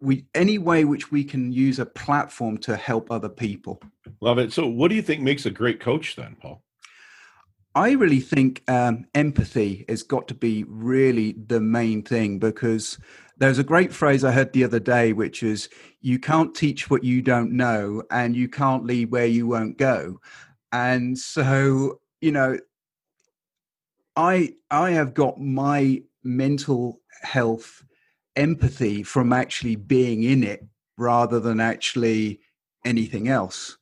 We 0.00 0.24
any 0.36 0.56
way 0.56 0.84
which 0.84 1.10
we 1.10 1.24
can 1.24 1.50
use 1.50 1.80
a 1.80 1.86
platform 1.86 2.58
to 2.58 2.76
help 2.76 3.10
other 3.10 3.28
people. 3.28 3.82
Love 4.20 4.38
it. 4.38 4.52
So 4.52 4.68
what 4.68 4.88
do 4.88 4.94
you 4.94 5.02
think 5.02 5.20
makes 5.20 5.46
a 5.46 5.50
great 5.50 5.80
coach 5.80 6.14
then 6.14 6.36
paul? 6.40 6.62
I 7.74 7.92
really 7.92 8.20
think 8.20 8.62
um, 8.68 9.06
empathy 9.14 9.84
has 9.88 10.04
got 10.04 10.28
to 10.28 10.34
be 10.34 10.64
really 10.68 11.32
the 11.32 11.60
main 11.60 12.02
thing 12.02 12.38
because 12.38 12.98
there's 13.42 13.58
a 13.58 13.64
great 13.64 13.92
phrase 13.92 14.22
I 14.22 14.30
heard 14.30 14.52
the 14.52 14.62
other 14.62 14.78
day, 14.78 15.12
which 15.12 15.42
is 15.42 15.68
you 16.00 16.20
can't 16.20 16.54
teach 16.54 16.88
what 16.88 17.02
you 17.02 17.20
don't 17.20 17.50
know 17.50 18.04
and 18.08 18.36
you 18.36 18.48
can't 18.48 18.84
lead 18.84 19.10
where 19.10 19.26
you 19.26 19.48
won't 19.48 19.78
go. 19.78 20.20
And 20.70 21.18
so, 21.18 22.00
you 22.20 22.30
know, 22.30 22.56
I 24.14 24.54
I 24.70 24.92
have 24.92 25.12
got 25.12 25.40
my 25.40 26.02
mental 26.22 27.00
health 27.22 27.82
empathy 28.36 29.02
from 29.02 29.32
actually 29.32 29.74
being 29.74 30.22
in 30.22 30.44
it 30.44 30.64
rather 30.96 31.40
than 31.40 31.58
actually 31.58 32.38
anything 32.84 33.26
else. 33.26 33.76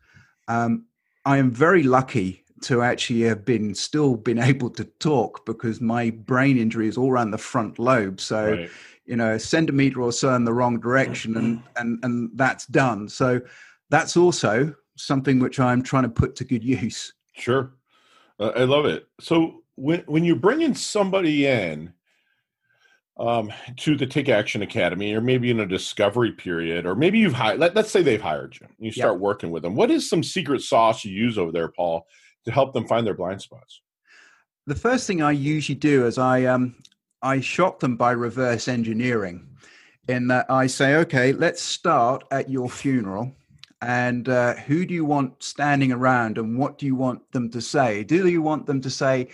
Um, 0.48 0.86
I 1.26 1.36
am 1.36 1.50
very 1.50 1.82
lucky 1.82 2.46
to 2.62 2.80
actually 2.80 3.22
have 3.22 3.44
been 3.44 3.74
still 3.74 4.16
been 4.16 4.38
able 4.52 4.70
to 4.70 4.84
talk 4.84 5.44
because 5.44 5.82
my 5.82 6.08
brain 6.08 6.56
injury 6.56 6.88
is 6.88 6.96
all 6.96 7.10
around 7.10 7.30
the 7.30 7.38
front 7.38 7.78
lobe. 7.78 8.22
So, 8.22 8.52
right. 8.52 8.70
You 9.10 9.16
know, 9.16 9.32
a 9.32 9.40
centimeter 9.40 10.00
or 10.00 10.12
so 10.12 10.32
in 10.34 10.44
the 10.44 10.52
wrong 10.52 10.78
direction, 10.78 11.36
and 11.36 11.60
and 11.76 11.98
and 12.04 12.30
that's 12.34 12.64
done. 12.66 13.08
So, 13.08 13.40
that's 13.90 14.16
also 14.16 14.72
something 14.96 15.40
which 15.40 15.58
I'm 15.58 15.82
trying 15.82 16.04
to 16.04 16.08
put 16.08 16.36
to 16.36 16.44
good 16.44 16.62
use. 16.62 17.12
Sure, 17.32 17.72
uh, 18.38 18.52
I 18.54 18.62
love 18.62 18.86
it. 18.86 19.08
So 19.20 19.64
when 19.74 20.00
when 20.06 20.22
you're 20.22 20.36
bringing 20.36 20.74
somebody 20.76 21.46
in 21.46 21.92
um, 23.18 23.52
to 23.78 23.96
the 23.96 24.06
Take 24.06 24.28
Action 24.28 24.62
Academy, 24.62 25.12
or 25.12 25.20
maybe 25.20 25.50
in 25.50 25.58
a 25.58 25.66
discovery 25.66 26.30
period, 26.30 26.86
or 26.86 26.94
maybe 26.94 27.18
you've 27.18 27.34
hired. 27.34 27.58
Let, 27.58 27.76
us 27.76 27.90
say 27.90 28.02
they've 28.02 28.22
hired 28.22 28.56
you. 28.60 28.68
You 28.78 28.92
start 28.92 29.14
yep. 29.14 29.20
working 29.20 29.50
with 29.50 29.64
them. 29.64 29.74
What 29.74 29.90
is 29.90 30.08
some 30.08 30.22
secret 30.22 30.62
sauce 30.62 31.04
you 31.04 31.12
use 31.12 31.36
over 31.36 31.50
there, 31.50 31.68
Paul, 31.68 32.06
to 32.44 32.52
help 32.52 32.72
them 32.72 32.86
find 32.86 33.06
their 33.06 33.14
blind 33.14 33.42
spots? 33.42 33.82
The 34.66 34.74
first 34.74 35.06
thing 35.06 35.20
I 35.20 35.32
usually 35.32 35.76
do 35.76 36.06
is 36.06 36.16
I 36.16 36.44
um, 36.44 36.76
I 37.22 37.40
shock 37.40 37.80
them 37.80 37.96
by 37.96 38.12
reverse 38.12 38.68
engineering, 38.68 39.46
in 40.08 40.28
that 40.28 40.50
I 40.50 40.66
say, 40.66 40.96
okay, 40.96 41.32
let's 41.32 41.62
start 41.62 42.24
at 42.30 42.50
your 42.50 42.68
funeral, 42.68 43.32
and 43.82 44.28
uh, 44.28 44.54
who 44.54 44.86
do 44.86 44.94
you 44.94 45.04
want 45.04 45.42
standing 45.42 45.92
around, 45.92 46.38
and 46.38 46.58
what 46.58 46.78
do 46.78 46.86
you 46.86 46.94
want 46.94 47.30
them 47.32 47.50
to 47.50 47.60
say? 47.60 48.04
Do 48.04 48.28
you 48.28 48.42
want 48.42 48.66
them 48.66 48.80
to 48.80 48.90
say? 48.90 49.28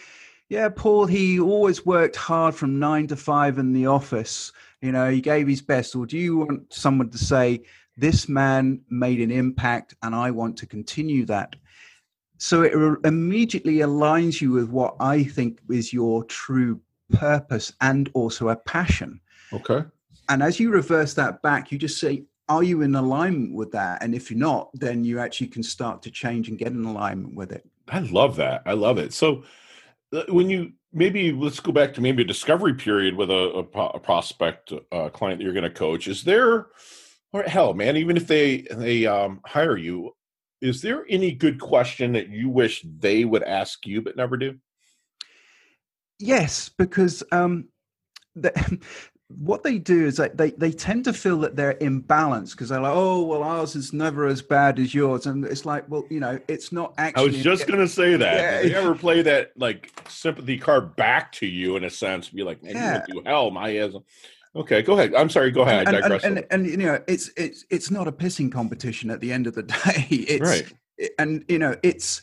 yeah, 0.48 0.68
Paul, 0.68 1.06
he 1.06 1.40
always 1.40 1.84
worked 1.84 2.16
hard 2.16 2.54
from 2.54 2.78
nine 2.78 3.06
to 3.08 3.16
five 3.16 3.58
in 3.58 3.72
the 3.72 3.86
office. 3.86 4.52
You 4.80 4.92
know, 4.92 5.10
he 5.10 5.20
gave 5.20 5.48
his 5.48 5.62
best. 5.62 5.96
Or 5.96 6.06
do 6.06 6.16
you 6.16 6.38
want 6.38 6.72
someone 6.72 7.10
to 7.10 7.18
say, 7.18 7.62
this 7.96 8.28
man 8.28 8.80
made 8.88 9.20
an 9.20 9.30
impact 9.30 9.94
and 10.02 10.14
I 10.14 10.30
want 10.30 10.56
to 10.58 10.66
continue 10.66 11.24
that? 11.26 11.56
So 12.38 12.62
it 12.62 12.74
immediately 13.04 13.76
aligns 13.78 14.40
you 14.40 14.52
with 14.52 14.68
what 14.68 14.94
I 15.00 15.24
think 15.24 15.60
is 15.70 15.92
your 15.92 16.22
true 16.24 16.80
purpose 17.12 17.72
and 17.80 18.10
also 18.14 18.48
a 18.48 18.56
passion. 18.56 19.20
Okay. 19.52 19.84
And 20.28 20.42
as 20.42 20.58
you 20.58 20.70
reverse 20.70 21.14
that 21.14 21.42
back, 21.42 21.70
you 21.70 21.78
just 21.78 21.98
say, 21.98 22.24
are 22.48 22.62
you 22.62 22.82
in 22.82 22.94
alignment 22.94 23.54
with 23.54 23.72
that? 23.72 24.02
And 24.02 24.14
if 24.14 24.30
you're 24.30 24.38
not, 24.38 24.70
then 24.74 25.04
you 25.04 25.18
actually 25.18 25.48
can 25.48 25.62
start 25.62 26.02
to 26.02 26.10
change 26.10 26.48
and 26.48 26.58
get 26.58 26.68
in 26.68 26.84
alignment 26.84 27.34
with 27.34 27.52
it. 27.52 27.68
I 27.88 28.00
love 28.00 28.36
that. 28.36 28.62
I 28.66 28.72
love 28.72 28.98
it. 28.98 29.12
So, 29.12 29.44
uh, 30.12 30.22
when 30.28 30.48
you 30.48 30.72
maybe 30.92 31.32
let's 31.32 31.60
go 31.60 31.72
back 31.72 31.92
to 31.94 32.00
maybe 32.00 32.22
a 32.22 32.26
discovery 32.26 32.74
period 32.74 33.14
with 33.14 33.30
a, 33.30 33.66
a, 33.74 33.80
a 33.80 34.00
prospect 34.00 34.72
uh, 34.92 35.08
client 35.10 35.38
that 35.38 35.44
you're 35.44 35.52
going 35.52 35.62
to 35.64 35.70
coach 35.70 36.06
is 36.06 36.22
there 36.22 36.68
or 37.32 37.42
hell 37.42 37.74
man 37.74 37.96
even 37.96 38.16
if 38.16 38.26
they 38.26 38.66
they 38.70 39.04
um, 39.04 39.40
hire 39.44 39.76
you 39.76 40.10
is 40.60 40.80
there 40.80 41.04
any 41.08 41.32
good 41.32 41.60
question 41.60 42.12
that 42.12 42.28
you 42.28 42.48
wish 42.48 42.84
they 42.98 43.24
would 43.24 43.42
ask 43.42 43.84
you 43.84 44.00
but 44.00 44.16
never 44.16 44.36
do 44.36 44.56
yes 46.18 46.68
because 46.68 47.22
um, 47.32 47.68
the, 48.34 48.78
what 49.28 49.64
they 49.64 49.78
do 49.78 50.06
is 50.06 50.16
that 50.18 50.36
they, 50.36 50.52
they 50.52 50.70
tend 50.70 51.04
to 51.04 51.12
feel 51.12 51.38
that 51.38 51.56
they're 51.56 51.74
imbalanced 51.74 52.52
because 52.52 52.68
they're 52.68 52.80
like, 52.80 52.94
oh, 52.94 53.22
well, 53.22 53.42
ours 53.42 53.74
is 53.74 53.92
never 53.92 54.26
as 54.26 54.40
bad 54.40 54.78
as 54.78 54.94
yours. 54.94 55.26
And 55.26 55.44
it's 55.44 55.66
like, 55.66 55.84
well, 55.88 56.04
you 56.10 56.20
know, 56.20 56.38
it's 56.46 56.70
not 56.70 56.94
actually. 56.96 57.22
I 57.22 57.26
was 57.26 57.42
just 57.42 57.66
going 57.66 57.80
to 57.80 57.88
say 57.88 58.16
that. 58.16 58.34
Yeah. 58.34 58.62
Did 58.62 58.72
they 58.72 58.76
ever 58.76 58.94
play 58.94 59.22
that 59.22 59.50
like 59.56 59.90
sympathy 60.08 60.58
card 60.58 60.94
back 60.94 61.32
to 61.32 61.46
you 61.46 61.76
in 61.76 61.82
a 61.82 61.90
sense? 61.90 62.28
Be 62.28 62.44
like, 62.44 62.62
man, 62.62 62.74
yeah. 62.74 63.04
you 63.08 63.22
hell. 63.26 63.50
My 63.50 63.74
as 63.76 63.96
Okay, 64.54 64.80
go 64.80 64.94
ahead. 64.94 65.14
I'm 65.14 65.28
sorry. 65.28 65.50
Go 65.50 65.62
ahead. 65.62 65.86
And, 65.86 65.96
and, 65.96 66.24
and, 66.24 66.46
and, 66.50 66.66
you 66.66 66.78
know, 66.78 67.02
it's 67.06 67.30
it's 67.36 67.66
it's 67.68 67.90
not 67.90 68.08
a 68.08 68.12
pissing 68.12 68.50
competition 68.50 69.10
at 69.10 69.20
the 69.20 69.30
end 69.32 69.46
of 69.46 69.54
the 69.54 69.62
day. 69.64 70.06
It's, 70.08 70.40
right. 70.40 70.72
And 71.18 71.44
you 71.48 71.58
know, 71.58 71.76
it's 71.82 72.22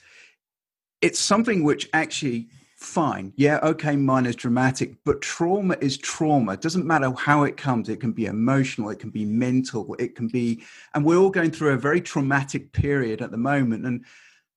it's 1.02 1.20
something 1.20 1.64
which 1.64 1.90
actually 1.94 2.48
fine. 2.84 3.34
Yeah, 3.36 3.60
okay, 3.64 3.96
mine 3.96 4.26
is 4.26 4.36
dramatic, 4.36 4.96
but 5.06 5.22
trauma 5.22 5.76
is 5.82 5.98
trauma. 5.98 6.54
It 6.54 6.62
doesn't 6.62 6.86
matter 6.86 7.12
how 7.18 7.44
it 7.44 7.58
comes. 7.58 7.90
It 7.90 8.00
can 8.00 8.12
be 8.12 8.26
emotional, 8.26 8.90
it 8.90 9.00
can 9.00 9.10
be 9.10 9.26
mental, 9.26 9.96
it 10.00 10.16
can 10.16 10.28
be, 10.28 10.64
and 10.94 11.04
we're 11.06 11.18
all 11.18 11.30
going 11.30 11.52
through 11.52 11.74
a 11.74 11.78
very 11.78 12.02
traumatic 12.02 12.72
period 12.72 13.22
at 13.22 13.32
the 13.32 13.38
moment. 13.38 13.86
And 13.86 14.06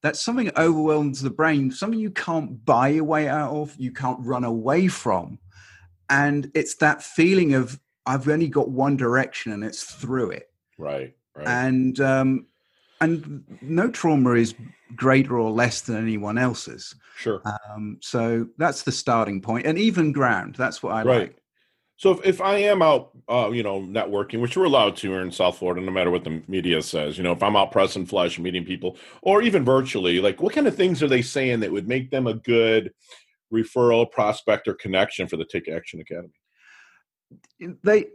that's 0.02 0.20
something 0.20 0.46
that 0.46 0.58
overwhelms 0.58 1.22
the 1.22 1.30
brain, 1.30 1.70
something 1.70 1.98
you 1.98 2.10
can't 2.10 2.64
buy 2.64 2.88
your 2.88 3.04
way 3.04 3.28
out 3.28 3.52
of, 3.52 3.74
you 3.78 3.92
can't 3.92 4.20
run 4.20 4.44
away 4.44 4.88
from. 4.88 5.38
And 6.08 6.50
it's 6.54 6.76
that 6.76 7.02
feeling 7.02 7.54
of, 7.54 7.80
I've 8.04 8.28
only 8.28 8.48
got 8.48 8.68
one 8.68 8.96
direction 8.96 9.52
and 9.52 9.64
it's 9.64 9.82
through 9.82 10.30
it. 10.30 10.50
Right. 10.78 11.14
right. 11.34 11.48
And, 11.48 11.98
um, 12.00 12.46
and 13.00 13.44
no 13.60 13.90
trauma 13.90 14.32
is 14.32 14.54
greater 14.94 15.38
or 15.38 15.50
less 15.50 15.80
than 15.80 15.96
anyone 15.96 16.38
else's. 16.38 16.94
Sure. 17.16 17.42
Um, 17.44 17.98
so 18.00 18.48
that's 18.58 18.82
the 18.82 18.92
starting 18.92 19.40
point, 19.40 19.66
and 19.66 19.78
even 19.78 20.12
ground. 20.12 20.54
That's 20.56 20.82
what 20.82 20.94
I 20.94 21.02
right. 21.02 21.20
like. 21.20 21.42
So 21.98 22.10
if, 22.10 22.26
if 22.26 22.40
I 22.42 22.58
am 22.58 22.82
out, 22.82 23.12
uh, 23.26 23.50
you 23.52 23.62
know, 23.62 23.80
networking, 23.80 24.42
which 24.42 24.54
we're 24.54 24.64
allowed 24.64 24.96
to 24.96 25.10
here 25.10 25.22
in 25.22 25.32
South 25.32 25.58
Florida, 25.58 25.80
no 25.80 25.90
matter 25.90 26.10
what 26.10 26.24
the 26.24 26.42
media 26.46 26.82
says, 26.82 27.16
you 27.16 27.24
know, 27.24 27.32
if 27.32 27.42
I'm 27.42 27.56
out 27.56 27.72
pressing 27.72 28.04
flesh, 28.04 28.38
meeting 28.38 28.66
people, 28.66 28.98
or 29.22 29.40
even 29.40 29.64
virtually, 29.64 30.20
like 30.20 30.42
what 30.42 30.52
kind 30.52 30.66
of 30.66 30.76
things 30.76 31.02
are 31.02 31.08
they 31.08 31.22
saying 31.22 31.60
that 31.60 31.72
would 31.72 31.88
make 31.88 32.10
them 32.10 32.26
a 32.26 32.34
good 32.34 32.92
referral, 33.52 34.10
prospect, 34.10 34.68
or 34.68 34.74
connection 34.74 35.26
for 35.26 35.38
the 35.38 35.46
Take 35.46 35.70
Action 35.70 36.00
Academy? 36.00 36.34
They 37.82 38.06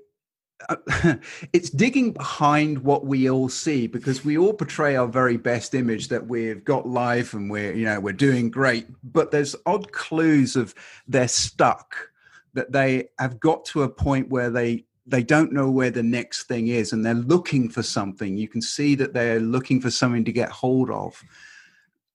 it's 1.54 1.70
digging 1.70 2.12
behind 2.12 2.80
what 2.80 3.06
we 3.06 3.30
all 3.30 3.50
see 3.50 3.88
because 3.88 4.24
we 4.24 4.38
all 4.38 4.54
portray 4.54 4.96
our 4.96 5.08
very 5.08 5.38
best 5.38 5.74
image 5.74 6.08
that 6.10 6.28
we've 6.28 6.64
got 6.64 6.88
life 6.88 7.34
and 7.34 7.50
we're 7.50 7.74
you 7.74 7.86
know 7.86 8.00
we're 8.00 8.14
doing 8.14 8.50
great. 8.50 8.88
But 9.04 9.32
there's 9.32 9.56
odd 9.66 9.92
clues 9.92 10.56
of 10.56 10.74
they're 11.08 11.28
stuck 11.28 12.12
that 12.54 12.72
they 12.72 13.10
have 13.18 13.40
got 13.40 13.66
to 13.66 13.84
a 13.84 13.90
point 13.90 14.30
where 14.30 14.50
they 14.50 14.86
they 15.08 15.24
don't 15.24 15.52
know 15.52 15.70
where 15.70 15.92
the 15.92 16.04
next 16.04 16.44
thing 16.44 16.68
is 16.68 16.94
and 16.94 17.06
they're 17.06 17.14
looking 17.14 17.70
for 17.70 17.84
something. 17.84 18.38
You 18.38 18.48
can 18.48 18.62
see 18.62 18.96
that 18.96 19.14
they're 19.14 19.40
looking 19.40 19.82
for 19.82 19.92
something 19.92 20.24
to 20.26 20.32
get 20.32 20.50
hold 20.50 20.90
of. 20.90 21.22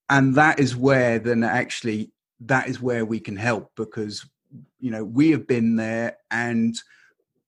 And 0.09 0.35
that 0.35 0.59
is 0.59 0.75
where 0.75 1.19
then 1.19 1.43
actually 1.43 2.11
that 2.41 2.67
is 2.67 2.81
where 2.81 3.05
we 3.05 3.19
can 3.19 3.35
help 3.35 3.71
because 3.75 4.25
you 4.79 4.91
know 4.91 5.03
we 5.03 5.31
have 5.31 5.47
been 5.47 5.75
there 5.75 6.17
and 6.31 6.79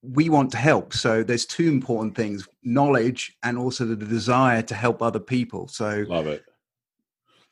we 0.02 0.30
want 0.30 0.52
to 0.52 0.58
help. 0.58 0.94
So 0.94 1.24
there's 1.24 1.46
two 1.46 1.68
important 1.68 2.16
things: 2.16 2.48
knowledge 2.64 3.38
and 3.44 3.58
also 3.58 3.86
the 3.86 3.96
desire 3.96 4.62
to 4.64 4.76
help 4.76 5.02
other 5.02 5.20
people. 5.20 5.68
So 5.68 6.06
love 6.08 6.28
it, 6.28 6.44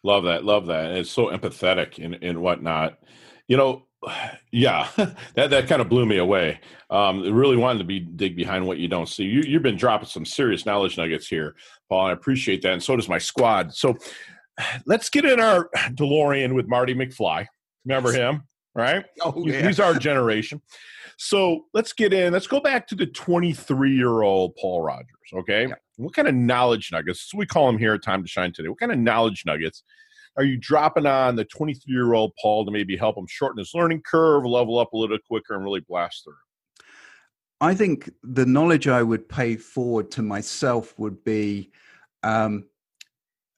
love 0.04 0.24
that, 0.26 0.44
love 0.44 0.68
that. 0.68 0.86
And 0.86 0.98
it's 1.00 1.12
so 1.12 1.28
empathetic 1.28 2.04
and 2.04 2.18
and 2.22 2.42
whatnot. 2.42 3.00
You 3.48 3.58
know, 3.58 3.88
yeah, 4.52 4.88
that 5.36 5.50
that 5.50 5.68
kind 5.68 5.82
of 5.82 5.90
blew 5.90 6.06
me 6.06 6.18
away. 6.18 6.60
Um, 6.90 7.22
really 7.34 7.58
wanted 7.58 7.80
to 7.80 7.86
be 7.86 8.00
dig 8.00 8.36
behind 8.36 8.66
what 8.66 8.78
you 8.78 8.88
don't 8.88 9.10
see. 9.10 9.24
You 9.24 9.42
you've 9.42 9.64
been 9.64 9.78
dropping 9.78 10.10
some 10.10 10.26
serious 10.26 10.66
knowledge 10.66 10.98
nuggets 10.98 11.28
here, 11.28 11.56
Paul. 11.90 12.08
I 12.08 12.12
appreciate 12.12 12.62
that, 12.64 12.74
and 12.74 12.84
so 12.84 12.96
does 12.96 13.10
my 13.10 13.18
squad. 13.18 13.74
So 13.74 13.96
let's 14.86 15.10
get 15.10 15.26
in 15.26 15.40
our 15.40 15.70
DeLorean 15.76 16.54
with 16.56 16.68
Marty 16.68 16.94
McFly. 16.94 17.48
Remember 17.86 18.12
him, 18.12 18.44
right? 18.78 19.06
Oh, 19.22 19.44
yeah. 19.46 19.66
He's 19.68 19.80
our 19.80 19.96
generation. 19.96 20.62
So 21.18 21.66
let's 21.74 21.92
get 21.94 22.14
in. 22.14 22.32
Let's 22.32 22.48
go 22.48 22.60
back 22.60 22.88
to 22.88 22.96
the 22.96 23.08
23 23.08 23.94
year 23.94 24.22
old 24.22 24.56
Paul 24.56 24.84
Rogers. 24.84 25.08
Okay. 25.34 25.68
Yeah. 25.68 25.76
What 25.98 26.14
kind 26.14 26.28
of 26.28 26.36
knowledge 26.36 26.92
nuggets? 26.92 27.34
we 27.34 27.48
call 27.48 27.68
him 27.68 27.78
here 27.78 27.96
at 27.96 28.04
Time 28.04 28.22
to 28.22 28.30
Shine 28.30 28.54
today. 28.54 28.70
What 28.70 28.80
kind 28.80 28.92
of 28.92 29.00
knowledge 29.00 29.44
nuggets 29.46 29.84
are 30.38 30.44
you 30.44 30.56
dropping 30.56 31.08
on 31.08 31.36
the 31.36 31.46
23 31.46 31.92
year 31.92 32.14
old 32.14 32.32
Paul 32.40 32.66
to 32.66 32.72
maybe 32.72 32.96
help 32.96 33.18
him 33.18 33.26
shorten 33.28 33.58
his 33.58 33.72
learning 33.74 34.04
curve, 34.06 34.46
level 34.46 34.78
up 34.78 34.94
a 34.94 34.98
little 34.98 35.18
quicker, 35.28 35.56
and 35.56 35.64
really 35.64 35.80
blast 35.80 36.24
through? 36.24 36.36
I 37.60 37.74
think 37.74 38.12
the 38.22 38.46
knowledge 38.46 38.88
I 38.88 39.02
would 39.02 39.28
pay 39.28 39.56
forward 39.56 40.12
to 40.12 40.22
myself 40.22 40.94
would 41.00 41.24
be 41.24 41.72
um, 42.22 42.66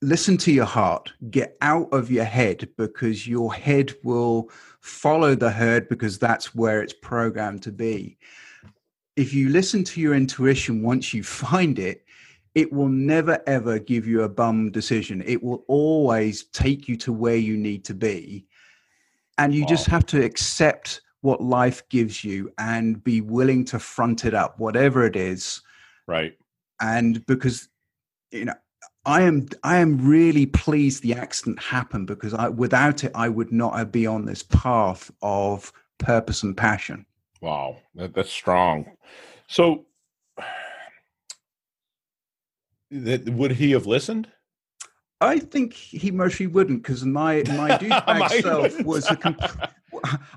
listen 0.02 0.38
to 0.38 0.52
your 0.52 0.66
heart, 0.66 1.12
get 1.30 1.58
out 1.62 1.90
of 1.92 2.10
your 2.10 2.24
head 2.26 2.70
because 2.78 3.28
your 3.28 3.54
head 3.54 3.94
will 4.04 4.50
follow 4.82 5.36
the 5.36 5.52
herd 5.52 5.90
because 5.90 6.18
that's 6.18 6.56
where 6.56 6.82
it's 6.82 6.94
programmed 6.94 7.62
to 7.64 7.72
be. 7.72 8.18
If 9.16 9.34
you 9.34 9.50
listen 9.50 9.84
to 9.86 10.00
your 10.02 10.14
intuition 10.16 10.82
once 10.82 11.14
you 11.14 11.24
find 11.24 11.80
it, 11.80 12.06
it 12.56 12.72
will 12.72 12.88
never 12.90 13.42
ever 13.48 13.78
give 13.80 14.08
you 14.08 14.24
a 14.24 14.30
bum 14.30 14.72
decision. 14.72 15.22
It 15.26 15.44
will 15.44 15.64
always 15.68 16.46
take 16.46 16.88
you 16.88 16.96
to 16.98 17.14
where 17.14 17.36
you 17.38 17.58
need 17.58 17.84
to 17.86 17.94
be. 17.94 18.46
and 19.38 19.54
you 19.54 19.62
Wow. 19.62 19.68
just 19.68 19.86
have 19.88 20.06
to 20.08 20.22
accept 20.24 21.02
what 21.22 21.42
life 21.42 21.88
gives 21.90 22.24
you 22.26 22.52
and 22.58 23.02
be 23.04 23.22
willing 23.22 23.64
to 23.66 23.80
front 23.80 24.26
it 24.26 24.34
up, 24.34 24.60
whatever 24.60 25.06
it 25.06 25.16
is. 25.16 25.62
Right. 26.08 26.38
And 26.82 27.26
because 27.26 27.70
you 28.32 28.46
know, 28.46 28.54
I 29.06 29.22
am 29.22 29.48
I 29.64 29.78
am 29.78 30.06
really 30.08 30.46
pleased 30.46 31.04
the 31.04 31.14
accident 31.14 31.62
happened 31.62 32.08
because 32.08 32.34
I 32.34 32.50
without 32.50 33.04
it 33.04 33.12
I 33.16 33.30
would 33.30 33.52
not 33.52 33.78
have 33.78 33.92
been 33.92 34.08
on 34.08 34.26
this 34.26 34.44
path 34.44 35.12
of 35.22 35.72
purpose 35.98 36.44
and 36.44 36.56
passion. 36.56 37.06
Wow. 37.42 37.78
That, 37.96 38.14
that's 38.14 38.32
strong. 38.32 38.86
So, 39.48 39.86
that, 42.92 43.30
would 43.30 43.52
he 43.52 43.72
have 43.72 43.86
listened? 43.86 44.28
I 45.22 45.40
think 45.40 45.74
he 45.74 46.12
mostly 46.12 46.48
wouldn't 46.48 46.84
because 46.84 47.04
my 47.06 47.44
my 47.56 47.72
douchebag 47.78 48.42
self 48.42 48.82
was 48.86 49.10
a 49.10 49.16
comp- 49.16 49.42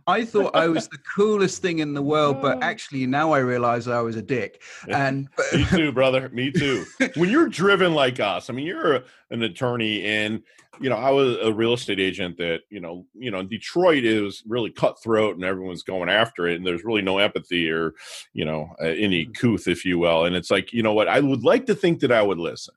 I 0.06 0.24
thought 0.24 0.54
I 0.54 0.68
was 0.68 0.88
the 0.88 0.98
coolest 1.16 1.62
thing 1.62 1.78
in 1.80 1.94
the 1.94 2.02
world, 2.02 2.40
but 2.42 2.62
actually 2.62 3.06
now 3.06 3.32
I 3.32 3.38
realize 3.38 3.88
I 3.88 4.00
was 4.00 4.16
a 4.16 4.22
dick. 4.22 4.62
And 4.88 5.28
Me 5.52 5.64
too, 5.66 5.92
brother. 5.92 6.28
Me 6.30 6.50
too. 6.50 6.84
When 7.16 7.30
you're 7.30 7.48
driven 7.48 7.94
like 7.94 8.20
us, 8.20 8.48
I 8.48 8.52
mean, 8.52 8.66
you're 8.66 9.04
an 9.30 9.42
attorney, 9.42 10.04
and 10.04 10.42
you 10.80 10.88
know, 10.88 10.96
I 10.96 11.10
was 11.10 11.36
a 11.42 11.52
real 11.52 11.74
estate 11.74 12.00
agent. 12.00 12.38
That 12.38 12.60
you 12.70 12.80
know, 12.80 13.06
you 13.14 13.30
know, 13.30 13.42
Detroit 13.42 14.04
is 14.04 14.42
really 14.46 14.70
cutthroat, 14.70 15.36
and 15.36 15.44
everyone's 15.44 15.82
going 15.82 16.08
after 16.08 16.48
it, 16.48 16.56
and 16.56 16.66
there's 16.66 16.84
really 16.84 17.02
no 17.02 17.18
empathy 17.18 17.70
or, 17.70 17.94
you 18.32 18.44
know, 18.44 18.74
uh, 18.80 18.86
any 18.86 19.26
couth, 19.26 19.68
if 19.68 19.84
you 19.84 19.98
will. 19.98 20.24
And 20.24 20.34
it's 20.34 20.50
like, 20.50 20.72
you 20.72 20.82
know 20.82 20.94
what? 20.94 21.08
I 21.08 21.20
would 21.20 21.44
like 21.44 21.66
to 21.66 21.74
think 21.74 22.00
that 22.00 22.12
I 22.12 22.22
would 22.22 22.38
listen, 22.38 22.74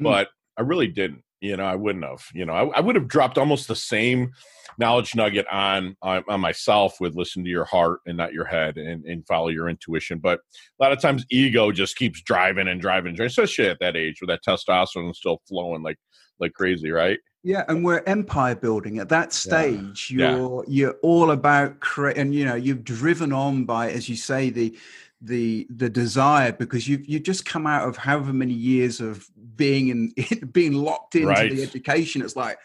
Mm. 0.00 0.04
but 0.04 0.28
I 0.58 0.62
really 0.62 0.88
didn't. 0.88 1.22
You 1.44 1.58
know, 1.58 1.64
I 1.64 1.74
wouldn't 1.74 2.04
have. 2.04 2.24
You 2.32 2.46
know, 2.46 2.54
I, 2.54 2.78
I 2.78 2.80
would 2.80 2.96
have 2.96 3.06
dropped 3.06 3.36
almost 3.36 3.68
the 3.68 3.76
same 3.76 4.32
knowledge 4.78 5.14
nugget 5.14 5.46
on, 5.52 5.94
on 6.00 6.24
on 6.26 6.40
myself 6.40 7.00
with 7.00 7.14
listen 7.14 7.44
to 7.44 7.50
your 7.50 7.66
heart 7.66 8.00
and 8.06 8.16
not 8.16 8.32
your 8.32 8.46
head 8.46 8.78
and, 8.78 9.04
and 9.04 9.26
follow 9.26 9.48
your 9.48 9.68
intuition. 9.68 10.18
But 10.18 10.40
a 10.80 10.82
lot 10.82 10.92
of 10.92 11.00
times 11.00 11.26
ego 11.30 11.70
just 11.70 11.96
keeps 11.96 12.22
driving 12.22 12.68
and 12.68 12.80
driving, 12.80 13.08
and 13.08 13.16
driving, 13.16 13.28
especially 13.28 13.68
at 13.68 13.78
that 13.80 13.94
age 13.94 14.22
where 14.22 14.34
that 14.34 14.42
testosterone 14.42 15.10
is 15.10 15.18
still 15.18 15.42
flowing 15.46 15.82
like 15.82 15.98
like 16.40 16.54
crazy, 16.54 16.90
right? 16.90 17.18
Yeah, 17.42 17.64
and 17.68 17.84
we're 17.84 18.02
empire 18.06 18.54
building 18.54 18.98
at 18.98 19.10
that 19.10 19.34
stage. 19.34 20.10
Yeah. 20.10 20.36
You're 20.36 20.64
you're 20.66 20.96
all 21.02 21.30
about 21.30 21.80
cre- 21.80 22.08
and 22.16 22.34
you 22.34 22.46
know 22.46 22.54
you've 22.54 22.84
driven 22.84 23.34
on 23.34 23.66
by, 23.66 23.90
as 23.90 24.08
you 24.08 24.16
say, 24.16 24.48
the 24.48 24.74
the 25.20 25.66
the 25.70 25.88
desire 25.88 26.52
because 26.52 26.88
you 26.88 27.02
you 27.06 27.20
just 27.20 27.44
come 27.44 27.66
out 27.66 27.88
of 27.88 27.96
however 27.96 28.32
many 28.32 28.54
years 28.54 29.00
of 29.00 29.28
being 29.56 29.88
in 29.88 30.12
being 30.52 30.72
locked 30.74 31.14
into 31.14 31.28
Right. 31.28 31.50
the 31.50 31.62
education. 31.62 32.22
It's 32.22 32.36
like 32.36 32.58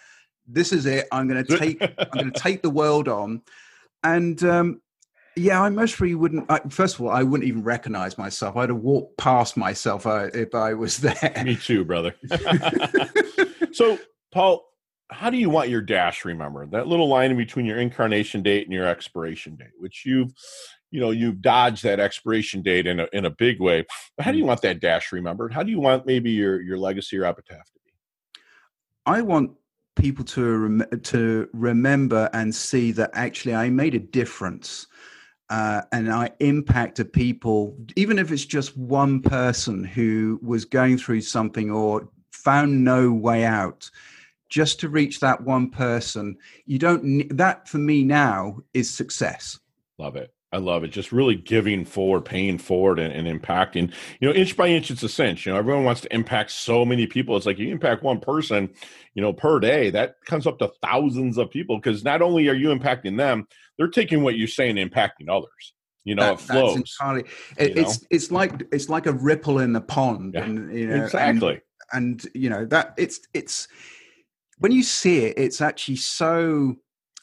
this 0.47 0.71
is 0.73 0.85
it. 0.85 1.07
I'm 1.11 1.27
going 1.27 1.43
to 1.45 1.57
take 1.57 1.81
I'm 1.81 2.07
going 2.13 2.31
to 2.31 2.39
take 2.39 2.61
the 2.61 2.69
world 2.69 3.07
on, 3.07 3.41
and 4.03 4.41
um, 4.43 4.81
yeah, 5.35 5.61
I 5.61 5.69
most 5.69 5.95
probably 5.95 6.15
wouldn't. 6.15 6.51
I, 6.51 6.59
first 6.69 6.95
of 6.95 7.01
all, 7.01 7.09
I 7.11 7.23
wouldn't 7.23 7.47
even 7.47 7.63
recognize 7.63 8.17
myself. 8.17 8.57
I'd 8.57 8.69
have 8.69 8.79
walked 8.79 9.17
past 9.17 9.55
myself 9.57 10.05
uh, 10.05 10.27
if 10.33 10.53
I 10.55 10.73
was 10.73 10.97
there. 10.99 11.41
Me 11.45 11.55
too, 11.55 11.85
brother. 11.85 12.15
so, 13.71 13.97
Paul, 14.31 14.65
how 15.11 15.29
do 15.29 15.37
you 15.37 15.49
want 15.49 15.69
your 15.69 15.81
dash 15.81 16.25
remembered? 16.25 16.71
That 16.71 16.87
little 16.87 17.07
line 17.07 17.31
in 17.31 17.37
between 17.37 17.65
your 17.65 17.77
incarnation 17.79 18.41
date 18.43 18.65
and 18.65 18.73
your 18.73 18.87
expiration 18.87 19.55
date, 19.55 19.71
which 19.77 20.03
you've, 20.05 20.33
you 20.91 20.99
know, 20.99 21.11
you've 21.11 21.41
dodged 21.41 21.83
that 21.83 21.99
expiration 21.99 22.61
date 22.61 22.87
in 22.87 22.99
a 22.99 23.07
in 23.13 23.25
a 23.25 23.29
big 23.29 23.59
way. 23.59 23.85
But 24.17 24.25
how 24.25 24.31
do 24.31 24.37
you 24.37 24.45
want 24.45 24.61
that 24.61 24.79
dash 24.79 25.11
remembered? 25.11 25.53
How 25.53 25.63
do 25.63 25.71
you 25.71 25.79
want 25.79 26.05
maybe 26.05 26.31
your 26.31 26.61
your 26.61 26.77
legacy 26.77 27.17
or 27.17 27.25
epitaph 27.25 27.65
to 27.65 27.79
be? 27.85 27.91
I 29.05 29.21
want 29.21 29.51
people 29.95 30.25
to 30.25 30.57
rem- 30.57 31.01
to 31.03 31.49
remember 31.53 32.29
and 32.33 32.53
see 32.53 32.91
that 32.93 33.11
actually 33.13 33.55
I 33.55 33.69
made 33.69 33.95
a 33.95 33.99
difference. 33.99 34.87
Uh, 35.51 35.81
and 35.91 36.11
I 36.11 36.29
impacted 36.41 37.11
people, 37.11 37.75
even 37.95 38.19
if 38.19 38.31
it's 38.31 38.45
just 38.45 38.77
one 38.77 39.19
person 39.19 39.83
who 39.83 40.39
was 40.43 40.63
going 40.63 40.99
through 40.99 41.21
something 41.21 41.71
or 41.71 42.07
found 42.31 42.83
no 42.83 43.11
way 43.11 43.45
out, 43.45 43.89
just 44.49 44.79
to 44.81 44.89
reach 44.89 45.19
that 45.21 45.41
one 45.41 45.71
person. 45.71 46.37
You 46.67 46.77
don't 46.77 47.35
that 47.35 47.67
for 47.67 47.79
me 47.79 48.03
now 48.03 48.59
is 48.75 48.91
success. 48.91 49.59
Love 49.97 50.15
it. 50.15 50.31
I 50.51 50.57
love 50.57 50.83
it. 50.83 50.87
Just 50.87 51.11
really 51.11 51.35
giving 51.35 51.85
forward, 51.85 52.25
paying 52.25 52.57
forward, 52.57 52.97
and, 52.97 53.13
and 53.27 53.41
impacting. 53.41 53.93
You 54.19 54.27
know, 54.29 54.33
inch 54.33 54.57
by 54.57 54.67
inch, 54.67 54.89
it's 54.89 55.03
a 55.03 55.09
cinch. 55.09 55.45
You 55.45 55.51
know, 55.53 55.59
everyone 55.59 55.83
wants 55.83 56.01
to 56.01 56.13
impact 56.13 56.49
so 56.51 56.83
many 56.83 57.05
people. 57.05 57.37
It's 57.37 57.45
like 57.45 57.59
you 57.59 57.71
impact 57.71 58.01
one 58.01 58.19
person, 58.19 58.69
you 59.13 59.21
know, 59.21 59.31
per 59.31 59.59
day. 59.59 59.91
That 59.91 60.15
comes 60.25 60.47
up 60.47 60.57
to 60.59 60.71
thousands 60.81 61.37
of 61.37 61.51
people 61.51 61.77
because 61.77 62.03
not 62.03 62.23
only 62.23 62.47
are 62.47 62.55
you 62.55 62.69
impacting 62.69 63.15
them, 63.15 63.45
they're 63.77 63.89
taking 63.89 64.23
what 64.23 64.37
you're 64.37 64.47
saying 64.47 64.79
and 64.79 64.91
impacting 64.91 65.29
others. 65.29 65.73
You 66.03 66.15
know, 66.15 66.23
That- 66.23 66.33
it 66.33 66.39
flows. 66.39 66.75
entirely. 66.77 67.25
It, 67.57 67.77
it's 67.77 68.05
it's 68.09 68.31
like 68.31 68.63
it's 68.71 68.89
like 68.89 69.05
a 69.05 69.13
ripple 69.13 69.59
in 69.59 69.73
the 69.73 69.81
pond, 69.81 70.33
Yeah, 70.33 70.45
and 70.45 70.75
you 70.75 70.87
know, 70.87 70.95
and- 70.95 71.03
exactly. 71.03 71.61
and 71.93 72.25
you 72.33 72.49
know 72.49 72.65
that 72.65 72.95
it's 72.97 73.19
it's 73.35 73.67
when 74.57 74.71
you 74.71 74.81
see 74.83 75.25
it 75.25 75.37
it's 75.37 75.59
actually 75.61 75.95
so 75.95 76.75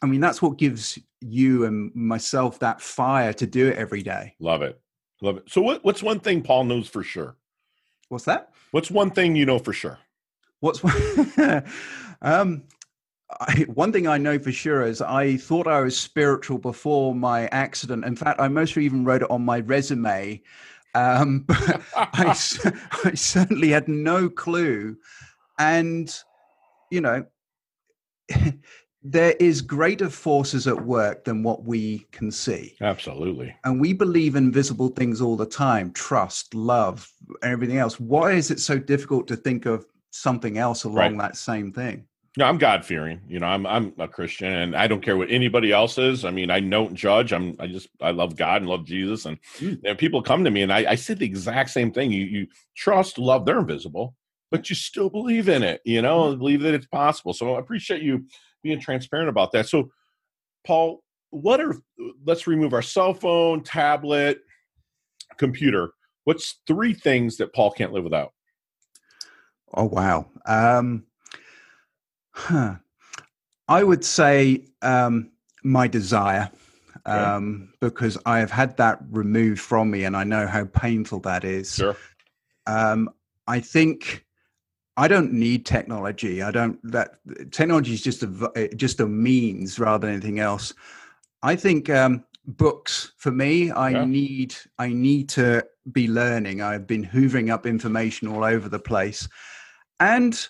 i 0.03 0.07
mean 0.07 0.21
that's 0.21 0.41
what 0.43 0.59
gives 0.59 0.99
you 1.21 1.65
and 1.65 1.95
myself 1.95 2.59
that 2.59 2.81
fire 2.81 3.33
to 3.33 3.47
do 3.47 3.69
it 3.69 3.77
every 3.77 4.03
day 4.03 4.35
Love 4.39 4.63
it. 4.63 4.81
Love 5.23 5.39
it. 5.39 5.45
So, 5.49 5.63
what, 5.63 5.83
what's 5.85 6.03
one 6.03 6.21
thing 6.21 6.43
Paul 6.43 6.65
knows 6.65 6.89
for 6.89 7.03
sure? 7.03 7.37
what's 8.09 8.25
that 8.25 8.53
What's 8.71 8.91
one 8.91 9.11
thing 9.11 9.35
you 9.35 9.47
know 9.47 9.59
for 9.59 9.73
sure? 9.73 9.99
what's 10.61 10.83
um 12.23 12.63
I, 13.41 13.67
one 13.75 13.93
thing 13.93 14.07
I 14.07 14.19
know 14.19 14.39
for 14.39 14.53
sure 14.53 14.83
is 14.87 15.03
I 15.03 15.37
thought 15.37 15.67
I 15.67 15.81
was 15.81 15.99
spiritual 15.99 16.59
before 16.59 17.15
my 17.15 17.49
accident. 17.49 18.05
In 18.05 18.15
fact, 18.15 18.41
I 18.41 18.49
mostly 18.49 18.85
even 18.85 19.05
wrote 19.05 19.23
it 19.23 19.31
on 19.31 19.45
my 19.45 19.61
resume. 19.61 20.41
Um, 20.95 21.41
but 21.49 21.83
I 22.15 22.33
certainly 23.15 23.69
had 23.69 23.89
no 23.89 24.29
clue. 24.29 24.97
And, 25.59 26.15
you 26.91 27.01
know, 27.01 27.27
there 29.11 29.35
is 29.39 29.61
greater 29.63 30.11
forces 30.11 30.67
at 30.67 30.85
work 30.85 31.25
than 31.25 31.43
what 31.43 31.65
we 31.65 32.07
can 32.11 32.31
see. 32.31 32.77
Absolutely. 32.81 33.55
And 33.65 33.81
we 33.81 33.93
believe 33.93 34.35
in 34.35 34.51
visible 34.51 34.89
things 34.89 35.21
all 35.21 35.37
the 35.37 35.47
time 35.47 35.93
trust, 35.93 36.55
love, 36.55 37.09
everything 37.43 37.79
else. 37.79 38.01
Why 38.01 38.33
is 38.33 38.51
it 38.51 38.59
so 38.61 38.79
difficult 38.79 39.29
to 39.29 39.37
think 39.37 39.65
of 39.67 39.87
something 40.11 40.59
else 40.59 40.85
along 40.85 41.19
that 41.19 41.37
same 41.37 41.73
thing? 41.73 42.07
No, 42.39 42.45
I'm 42.45 42.59
God 42.59 42.85
fearing. 42.85 43.23
You 43.29 43.39
know, 43.39 43.47
I'm 43.47 43.67
I'm 43.67 43.95
a 43.99 44.07
Christian, 44.07 44.53
and 44.53 44.77
I 44.77 44.87
don't 44.89 45.01
care 45.01 45.17
what 45.17 45.31
anybody 45.31 45.73
else 45.73 45.97
is. 45.97 46.25
I 46.25 46.31
mean, 46.31 46.51
I 46.51 46.61
don't 46.61 46.95
judge. 46.95 47.33
I'm 47.33 47.57
I 47.59 47.67
just 47.67 47.89
I 48.01 48.11
love 48.11 48.37
God 48.37 48.61
and 48.61 48.69
love 48.69 48.85
Jesus, 48.85 49.25
and 49.25 49.39
Mm. 49.59 49.81
and 49.85 49.99
people 49.99 50.21
come 50.21 50.45
to 50.45 50.51
me, 50.51 50.61
and 50.63 50.73
I, 50.73 50.91
I 50.91 50.95
said 50.97 51.19
the 51.19 51.25
exact 51.25 51.71
same 51.71 51.93
thing. 51.93 52.11
You 52.11 52.25
you 52.27 52.47
trust, 52.77 53.19
love, 53.19 53.47
they're 53.47 53.61
invisible, 53.61 54.15
but 54.51 54.69
you 54.69 54.77
still 54.77 55.09
believe 55.09 55.49
in 55.49 55.63
it. 55.63 55.81
You 55.87 56.03
know, 56.03 56.37
believe 56.37 56.61
that 56.63 56.75
it's 56.75 56.87
possible. 56.87 57.33
So 57.33 57.55
I 57.55 57.59
appreciate 57.59 58.03
you 58.03 58.27
being 58.67 58.81
transparent 58.81 59.29
about 59.29 59.53
that. 59.53 59.69
So, 59.69 59.91
Paul, 60.67 61.03
what 61.31 61.61
are 61.61 61.75
let's 62.25 62.47
remove 62.47 62.75
our 62.75 62.83
cell 62.83 63.15
phone, 63.15 63.63
tablet, 63.63 64.41
computer. 65.39 65.91
What's 66.25 66.61
three 66.67 66.93
things 66.93 67.37
that 67.37 67.55
Paul 67.55 67.71
can't 67.71 67.93
live 67.93 68.05
without? 68.05 68.33
Oh 69.75 69.85
wow. 69.85 70.27
Um, 70.47 71.05
huh. 72.31 72.77
I 73.69 73.83
would 73.83 74.05
say 74.05 74.67
um, 74.83 75.31
my 75.65 75.89
desire, 75.89 76.51
Okay. 77.07 77.19
um, 77.19 77.73
because 77.81 78.19
I 78.27 78.39
have 78.39 78.51
had 78.51 78.77
that 78.77 78.99
removed 79.11 79.61
from 79.61 79.91
me, 79.91 80.05
and 80.05 80.17
I 80.17 80.25
know 80.25 80.47
how 80.47 80.65
painful 80.65 81.21
that 81.21 81.45
is. 81.45 81.75
Sure. 81.75 81.97
Um, 82.67 83.11
I 83.47 83.61
think 83.61 84.26
I 84.97 85.09
don't 85.09 85.33
need 85.33 85.67
technology. 85.67 86.43
I 86.43 86.51
don't. 86.51 86.79
That 86.91 87.19
technology 87.51 87.93
is 87.95 88.03
just 88.03 88.23
a 88.23 88.69
just 88.77 89.01
a 89.01 89.07
means 89.07 89.79
rather 89.79 90.07
than 90.07 90.17
anything 90.17 90.41
else. 90.41 90.73
I 91.43 91.55
think 91.57 91.91
um, 91.91 92.25
books 92.47 93.13
for 93.19 93.31
me. 93.31 93.71
I 93.71 93.91
Yeah. 93.91 94.05
need. 94.07 94.55
I 94.79 94.89
need 94.89 95.29
to 95.31 95.65
be 95.93 96.09
learning. 96.09 96.63
I've 96.63 96.87
been 96.87 97.05
hoovering 97.05 97.51
up 97.53 97.67
information 97.67 98.29
all 98.29 98.43
over 98.45 98.69
the 98.71 98.79
place, 98.79 99.29
and 100.01 100.49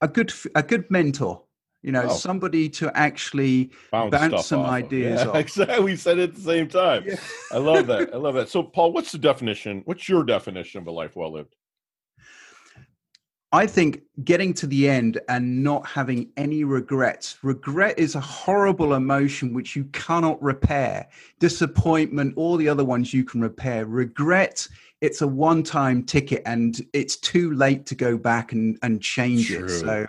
a 0.00 0.08
good 0.08 0.32
a 0.54 0.62
good 0.62 0.88
mentor. 0.90 1.42
You 1.82 1.90
know, 1.90 2.04
Oh. 2.04 2.14
somebody 2.14 2.68
to 2.68 2.96
actually 2.96 3.72
Bounce 3.90 4.12
Bounce 4.12 4.46
some 4.46 4.60
off 4.60 4.66
of. 4.68 4.72
ideas 4.72 5.20
Yeah, 5.24 5.28
off. 5.30 5.34
exactly. 5.36 5.80
We 5.84 5.96
said 5.96 6.18
it 6.20 6.30
at 6.30 6.34
the 6.36 6.40
same 6.40 6.68
time. 6.68 7.02
Yeah. 7.08 7.16
I 7.50 7.58
love 7.58 7.88
that. 7.88 8.10
I 8.14 8.18
love 8.18 8.34
that. 8.36 8.48
So, 8.50 8.62
Paul, 8.62 8.92
what's 8.92 9.10
the 9.10 9.18
definition? 9.18 9.82
What's 9.84 10.08
your 10.08 10.22
definition 10.22 10.80
of 10.80 10.86
a 10.86 10.92
life 10.92 11.16
well 11.16 11.32
lived? 11.32 11.56
I 13.54 13.66
think 13.66 14.00
getting 14.24 14.54
to 14.54 14.66
the 14.66 14.88
end 14.88 15.20
and 15.28 15.62
not 15.62 15.86
having 15.86 16.30
any 16.38 16.64
regrets. 16.64 17.36
Regret 17.42 17.98
is 17.98 18.14
a 18.14 18.20
horrible 18.20 18.94
emotion 18.94 19.52
which 19.52 19.76
you 19.76 19.84
cannot 19.92 20.42
repair. 20.42 21.06
Disappointment, 21.38 22.32
all 22.36 22.56
the 22.56 22.68
other 22.68 22.84
ones 22.84 23.12
you 23.12 23.24
can 23.24 23.42
repair. 23.42 23.84
Regret, 23.84 24.66
it's 25.02 25.20
a 25.20 25.28
one 25.28 25.62
time 25.62 26.02
ticket 26.02 26.42
and 26.46 26.80
it's 26.94 27.16
too 27.16 27.52
late 27.52 27.84
to 27.86 27.94
go 27.94 28.16
back 28.16 28.52
and, 28.52 28.78
and 28.82 29.02
change 29.02 29.48
True. 29.48 29.66
it. 29.66 29.68
So 29.68 30.06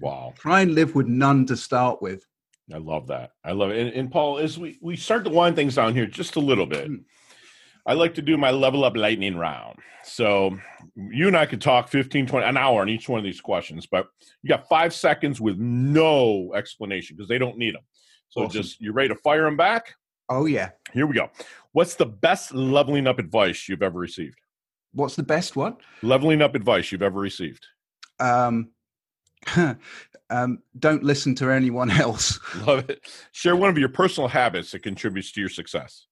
Wow. 0.00 0.32
try 0.38 0.62
and 0.62 0.74
live 0.74 0.94
with 0.94 1.08
none 1.08 1.44
to 1.46 1.56
start 1.58 2.00
with. 2.00 2.26
I 2.72 2.78
love 2.78 3.08
that. 3.08 3.32
I 3.44 3.52
love 3.52 3.70
it. 3.70 3.78
And, 3.78 3.94
and 3.94 4.10
Paul, 4.10 4.38
as 4.38 4.58
we, 4.58 4.78
we 4.80 4.96
start 4.96 5.24
to 5.24 5.30
wind 5.30 5.56
things 5.56 5.74
down 5.74 5.94
here 5.94 6.06
just 6.06 6.36
a 6.36 6.40
little 6.40 6.66
bit, 6.66 6.88
mm. 6.90 7.04
I 7.86 7.94
like 7.94 8.14
to 8.14 8.22
do 8.22 8.36
my 8.36 8.50
level 8.50 8.84
up 8.84 8.96
lightning 8.96 9.36
round. 9.36 9.78
So 10.02 10.58
you 10.96 11.26
and 11.26 11.36
I 11.36 11.46
could 11.46 11.60
talk 11.60 11.88
15, 11.88 12.26
20, 12.26 12.46
an 12.46 12.56
hour 12.56 12.80
on 12.80 12.88
each 12.88 13.08
one 13.08 13.18
of 13.18 13.24
these 13.24 13.40
questions, 13.40 13.86
but 13.86 14.08
you 14.42 14.48
got 14.48 14.68
five 14.68 14.94
seconds 14.94 15.40
with 15.40 15.58
no 15.58 16.52
explanation 16.54 17.16
because 17.16 17.28
they 17.28 17.38
don't 17.38 17.58
need 17.58 17.74
them. 17.74 17.82
So 18.28 18.42
awesome. 18.42 18.62
just, 18.62 18.80
you 18.80 18.92
ready 18.92 19.08
to 19.08 19.16
fire 19.16 19.44
them 19.44 19.56
back? 19.56 19.94
Oh, 20.28 20.46
yeah. 20.46 20.70
Here 20.92 21.06
we 21.06 21.14
go. 21.14 21.30
What's 21.72 21.96
the 21.96 22.06
best 22.06 22.54
leveling 22.54 23.06
up 23.06 23.18
advice 23.18 23.68
you've 23.68 23.82
ever 23.82 23.98
received? 23.98 24.38
What's 24.92 25.16
the 25.16 25.22
best 25.22 25.56
one? 25.56 25.76
Leveling 26.02 26.42
up 26.42 26.54
advice 26.54 26.90
you've 26.90 27.02
ever 27.02 27.18
received. 27.18 27.66
Um, 28.18 28.70
um, 30.30 30.58
don't 30.78 31.02
listen 31.02 31.34
to 31.36 31.50
anyone 31.50 31.90
else. 32.00 32.38
Love 32.66 32.88
it. 32.90 33.00
Share 33.32 33.56
one 33.56 33.70
of 33.70 33.78
your 33.78 33.88
personal 33.88 34.28
habits 34.28 34.70
that 34.72 34.82
contributes 34.82 35.32
to 35.32 35.40
your 35.40 35.48
success. 35.48 36.06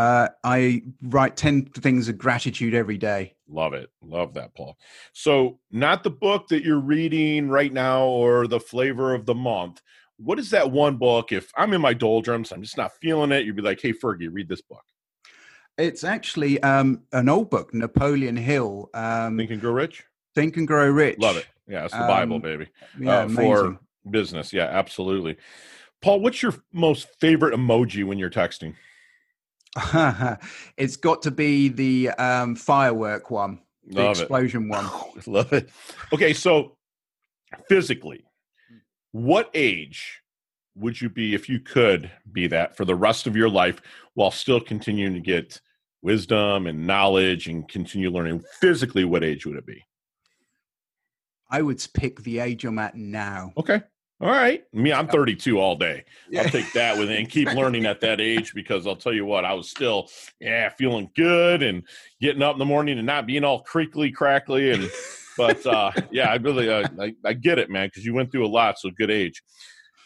Uh, 0.00 0.28
I 0.42 0.82
write 1.02 1.36
10 1.36 1.66
things 1.66 2.08
of 2.08 2.16
gratitude 2.16 2.72
every 2.72 2.96
day. 2.96 3.34
Love 3.46 3.74
it. 3.74 3.90
Love 4.00 4.32
that, 4.32 4.54
Paul. 4.54 4.78
So, 5.12 5.58
not 5.70 6.02
the 6.04 6.10
book 6.10 6.48
that 6.48 6.64
you're 6.64 6.80
reading 6.80 7.50
right 7.50 7.70
now 7.70 8.06
or 8.06 8.46
the 8.46 8.58
flavor 8.58 9.12
of 9.12 9.26
the 9.26 9.34
month. 9.34 9.82
What 10.16 10.38
is 10.38 10.48
that 10.50 10.70
one 10.70 10.96
book? 10.96 11.32
If 11.32 11.52
I'm 11.54 11.74
in 11.74 11.82
my 11.82 11.92
doldrums, 11.92 12.50
I'm 12.50 12.62
just 12.62 12.78
not 12.78 12.92
feeling 13.02 13.30
it, 13.30 13.44
you'd 13.44 13.56
be 13.56 13.62
like, 13.62 13.82
hey, 13.82 13.92
Fergie, 13.92 14.30
read 14.32 14.48
this 14.48 14.62
book. 14.62 14.84
It's 15.76 16.02
actually 16.02 16.62
um, 16.62 17.02
an 17.12 17.28
old 17.28 17.50
book, 17.50 17.74
Napoleon 17.74 18.38
Hill. 18.38 18.88
Um, 18.94 19.36
Think 19.36 19.50
and 19.50 19.60
Grow 19.60 19.72
Rich? 19.72 20.04
Think 20.34 20.56
and 20.56 20.66
Grow 20.66 20.88
Rich. 20.88 21.18
Love 21.18 21.36
it. 21.36 21.46
Yeah, 21.68 21.84
it's 21.84 21.92
the 21.92 22.00
um, 22.00 22.08
Bible, 22.08 22.38
baby. 22.38 22.68
Yeah, 22.98 23.18
uh, 23.18 23.28
for 23.28 23.78
business. 24.10 24.50
Yeah, 24.50 24.64
absolutely. 24.64 25.36
Paul, 26.00 26.20
what's 26.20 26.42
your 26.42 26.54
most 26.72 27.06
favorite 27.20 27.54
emoji 27.54 28.02
when 28.02 28.18
you're 28.18 28.30
texting? 28.30 28.76
it's 30.76 30.96
got 30.96 31.22
to 31.22 31.30
be 31.30 31.68
the 31.68 32.10
um, 32.10 32.56
firework 32.56 33.30
one, 33.30 33.60
the 33.86 34.02
Love 34.02 34.18
explosion 34.18 34.64
it. 34.64 34.70
one. 34.70 34.90
Love 35.26 35.52
it. 35.52 35.70
Okay, 36.12 36.32
so 36.32 36.76
physically, 37.68 38.24
what 39.12 39.50
age 39.54 40.22
would 40.76 41.00
you 41.00 41.08
be 41.08 41.34
if 41.34 41.48
you 41.48 41.60
could 41.60 42.10
be 42.32 42.46
that 42.48 42.76
for 42.76 42.84
the 42.84 42.94
rest 42.94 43.26
of 43.26 43.36
your 43.36 43.48
life 43.48 43.80
while 44.14 44.30
still 44.30 44.60
continuing 44.60 45.14
to 45.14 45.20
get 45.20 45.60
wisdom 46.02 46.66
and 46.66 46.86
knowledge 46.86 47.46
and 47.46 47.68
continue 47.68 48.10
learning? 48.10 48.42
Physically, 48.60 49.04
what 49.04 49.24
age 49.24 49.46
would 49.46 49.56
it 49.56 49.66
be? 49.66 49.84
I 51.50 51.62
would 51.62 51.84
pick 51.94 52.22
the 52.22 52.38
age 52.38 52.64
I'm 52.64 52.78
at 52.78 52.94
now. 52.94 53.52
Okay. 53.58 53.82
All 54.20 54.28
right. 54.28 54.62
Me, 54.74 54.92
I'm 54.92 55.08
32 55.08 55.58
all 55.58 55.76
day. 55.76 56.04
I'll 56.36 56.44
take 56.44 56.70
that 56.74 56.98
with 56.98 57.10
and 57.10 57.28
keep 57.28 57.48
learning 57.54 57.86
at 57.86 58.02
that 58.02 58.20
age 58.20 58.52
because 58.52 58.86
I'll 58.86 58.96
tell 58.96 59.14
you 59.14 59.24
what, 59.24 59.46
I 59.46 59.54
was 59.54 59.70
still, 59.70 60.10
yeah, 60.40 60.68
feeling 60.68 61.10
good 61.16 61.62
and 61.62 61.82
getting 62.20 62.42
up 62.42 62.54
in 62.54 62.58
the 62.58 62.66
morning 62.66 62.98
and 62.98 63.06
not 63.06 63.26
being 63.26 63.44
all 63.44 63.64
creakly, 63.64 64.12
crackly. 64.12 64.72
And, 64.72 64.90
but 65.38 65.64
uh, 65.64 65.92
yeah, 66.10 66.30
I 66.30 66.36
really, 66.36 66.70
uh, 66.70 66.86
I, 67.00 67.14
I 67.24 67.32
get 67.32 67.58
it, 67.58 67.70
man, 67.70 67.88
because 67.88 68.04
you 68.04 68.12
went 68.12 68.30
through 68.30 68.44
a 68.44 68.48
lot. 68.48 68.78
So 68.78 68.90
good 68.90 69.10
age. 69.10 69.42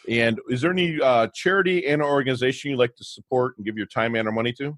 And 0.07 0.39
is 0.47 0.61
there 0.61 0.71
any 0.71 1.01
uh, 1.01 1.27
charity 1.33 1.85
and 1.87 2.01
organization 2.01 2.71
you 2.71 2.77
like 2.77 2.95
to 2.95 3.03
support 3.03 3.57
and 3.57 3.65
give 3.65 3.75
your 3.75 3.87
time 3.87 4.15
and 4.15 4.29
or 4.29 4.31
money 4.31 4.53
to? 4.53 4.77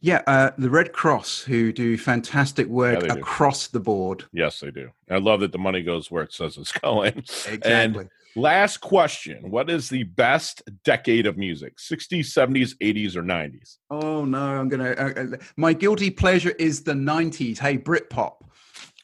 Yeah, 0.00 0.22
uh, 0.26 0.50
the 0.58 0.68
Red 0.68 0.92
Cross, 0.92 1.42
who 1.42 1.72
do 1.72 1.96
fantastic 1.96 2.66
work 2.66 3.04
yeah, 3.04 3.14
across 3.14 3.68
the 3.68 3.78
board. 3.78 4.24
Yes, 4.32 4.58
they 4.60 4.72
do. 4.72 4.90
I 5.08 5.18
love 5.18 5.40
that 5.40 5.52
the 5.52 5.58
money 5.58 5.82
goes 5.82 6.10
where 6.10 6.24
it 6.24 6.32
says 6.32 6.56
it's 6.58 6.72
going. 6.80 7.18
Exactly. 7.18 7.72
And 7.72 8.10
last 8.36 8.78
question 8.78 9.50
What 9.50 9.70
is 9.70 9.88
the 9.88 10.04
best 10.04 10.62
decade 10.84 11.26
of 11.26 11.36
music? 11.36 11.76
60s, 11.76 12.26
70s, 12.26 12.76
80s, 12.78 13.16
or 13.16 13.22
90s? 13.22 13.78
Oh, 13.90 14.24
no, 14.24 14.38
I'm 14.38 14.68
going 14.68 14.80
to. 14.80 15.00
Uh, 15.00 15.22
uh, 15.22 15.36
my 15.56 15.72
guilty 15.72 16.10
pleasure 16.10 16.54
is 16.58 16.82
the 16.82 16.92
90s. 16.92 17.58
Hey, 17.58 17.78
Britpop. 17.78 18.34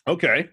Okay. 0.06 0.48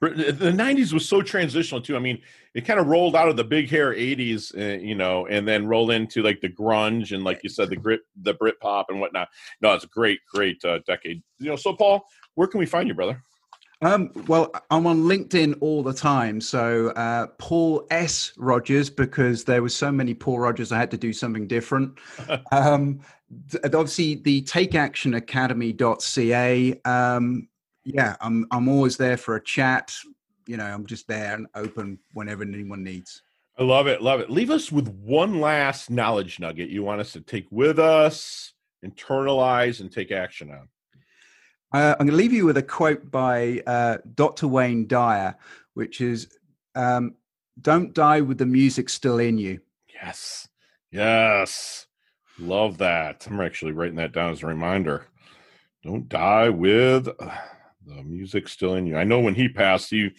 The 0.00 0.52
90s 0.54 0.92
was 0.92 1.08
so 1.08 1.22
transitional, 1.22 1.80
too. 1.80 1.96
I 1.96 1.98
mean, 1.98 2.20
it 2.54 2.64
kind 2.64 2.80
of 2.80 2.86
rolled 2.86 3.14
out 3.14 3.28
of 3.28 3.36
the 3.36 3.44
big 3.44 3.70
hair 3.70 3.94
80s 3.94 4.56
uh, 4.56 4.82
you 4.82 4.94
know 4.94 5.26
and 5.26 5.46
then 5.46 5.66
rolled 5.66 5.92
into 5.92 6.22
like 6.22 6.40
the 6.40 6.48
grunge 6.48 7.12
and 7.12 7.22
like 7.22 7.40
you 7.42 7.48
said 7.48 7.70
the 7.70 7.76
grit 7.76 8.00
the 8.22 8.34
brit 8.34 8.58
pop 8.60 8.86
and 8.88 9.00
whatnot 9.00 9.28
no 9.60 9.72
it's 9.74 9.84
a 9.84 9.88
great 9.88 10.18
great 10.32 10.62
uh, 10.64 10.78
decade 10.86 11.22
you 11.38 11.48
know 11.48 11.56
so 11.56 11.72
paul 11.72 12.04
where 12.34 12.48
can 12.48 12.58
we 12.58 12.66
find 12.66 12.88
you 12.88 12.94
brother 12.94 13.22
um, 13.82 14.10
well, 14.26 14.50
I'm 14.70 14.86
on 14.86 15.02
LinkedIn 15.02 15.58
all 15.60 15.82
the 15.82 15.92
time. 15.92 16.40
So 16.40 16.88
uh, 16.90 17.26
Paul 17.38 17.86
S. 17.90 18.32
Rogers, 18.36 18.88
because 18.90 19.44
there 19.44 19.62
was 19.62 19.76
so 19.76 19.92
many 19.92 20.14
Paul 20.14 20.40
Rogers, 20.40 20.72
I 20.72 20.78
had 20.78 20.90
to 20.92 20.98
do 20.98 21.12
something 21.12 21.46
different. 21.46 21.98
um, 22.52 23.00
obviously, 23.64 24.14
the 24.16 24.42
takeactionacademy.ca. 24.42 26.80
Um, 26.84 27.48
yeah, 27.84 28.16
I'm 28.20 28.46
I'm 28.50 28.68
always 28.68 28.96
there 28.96 29.16
for 29.16 29.36
a 29.36 29.42
chat 29.42 29.94
you 30.48 30.56
know, 30.56 30.64
I'm 30.64 30.86
just 30.86 31.06
there 31.06 31.34
and 31.34 31.46
open 31.54 31.98
whenever 32.14 32.42
anyone 32.42 32.82
needs. 32.82 33.22
I 33.58 33.64
love 33.64 33.86
it. 33.86 34.02
Love 34.02 34.20
it. 34.20 34.30
Leave 34.30 34.50
us 34.50 34.72
with 34.72 34.88
one 34.88 35.40
last 35.40 35.90
knowledge 35.90 36.40
nugget 36.40 36.70
you 36.70 36.82
want 36.82 37.00
us 37.00 37.12
to 37.12 37.20
take 37.20 37.46
with 37.50 37.78
us, 37.78 38.54
internalize, 38.84 39.80
and 39.80 39.92
take 39.92 40.10
action 40.10 40.50
on. 40.50 40.68
Uh, 41.72 41.94
I'm 41.98 42.06
going 42.06 42.10
to 42.10 42.16
leave 42.16 42.32
you 42.32 42.46
with 42.46 42.56
a 42.56 42.62
quote 42.62 43.10
by 43.10 43.62
uh, 43.66 43.98
Dr. 44.14 44.48
Wayne 44.48 44.86
Dyer, 44.86 45.34
which 45.74 46.00
is 46.00 46.28
um, 46.74 47.14
Don't 47.60 47.92
die 47.92 48.20
with 48.20 48.38
the 48.38 48.46
music 48.46 48.88
still 48.88 49.18
in 49.18 49.38
you. 49.38 49.60
Yes. 49.92 50.48
Yes. 50.90 51.86
Love 52.38 52.78
that. 52.78 53.26
I'm 53.28 53.40
actually 53.40 53.72
writing 53.72 53.96
that 53.96 54.12
down 54.12 54.32
as 54.32 54.42
a 54.42 54.46
reminder. 54.46 55.06
Don't 55.82 56.08
die 56.08 56.48
with. 56.48 57.08
Uh, 57.08 57.30
the 57.88 58.02
music 58.02 58.48
still 58.48 58.74
in 58.74 58.86
you. 58.86 58.96
I 58.96 59.04
know 59.04 59.20
when 59.20 59.34
he 59.34 59.48
passed, 59.48 59.92
you 59.92 60.10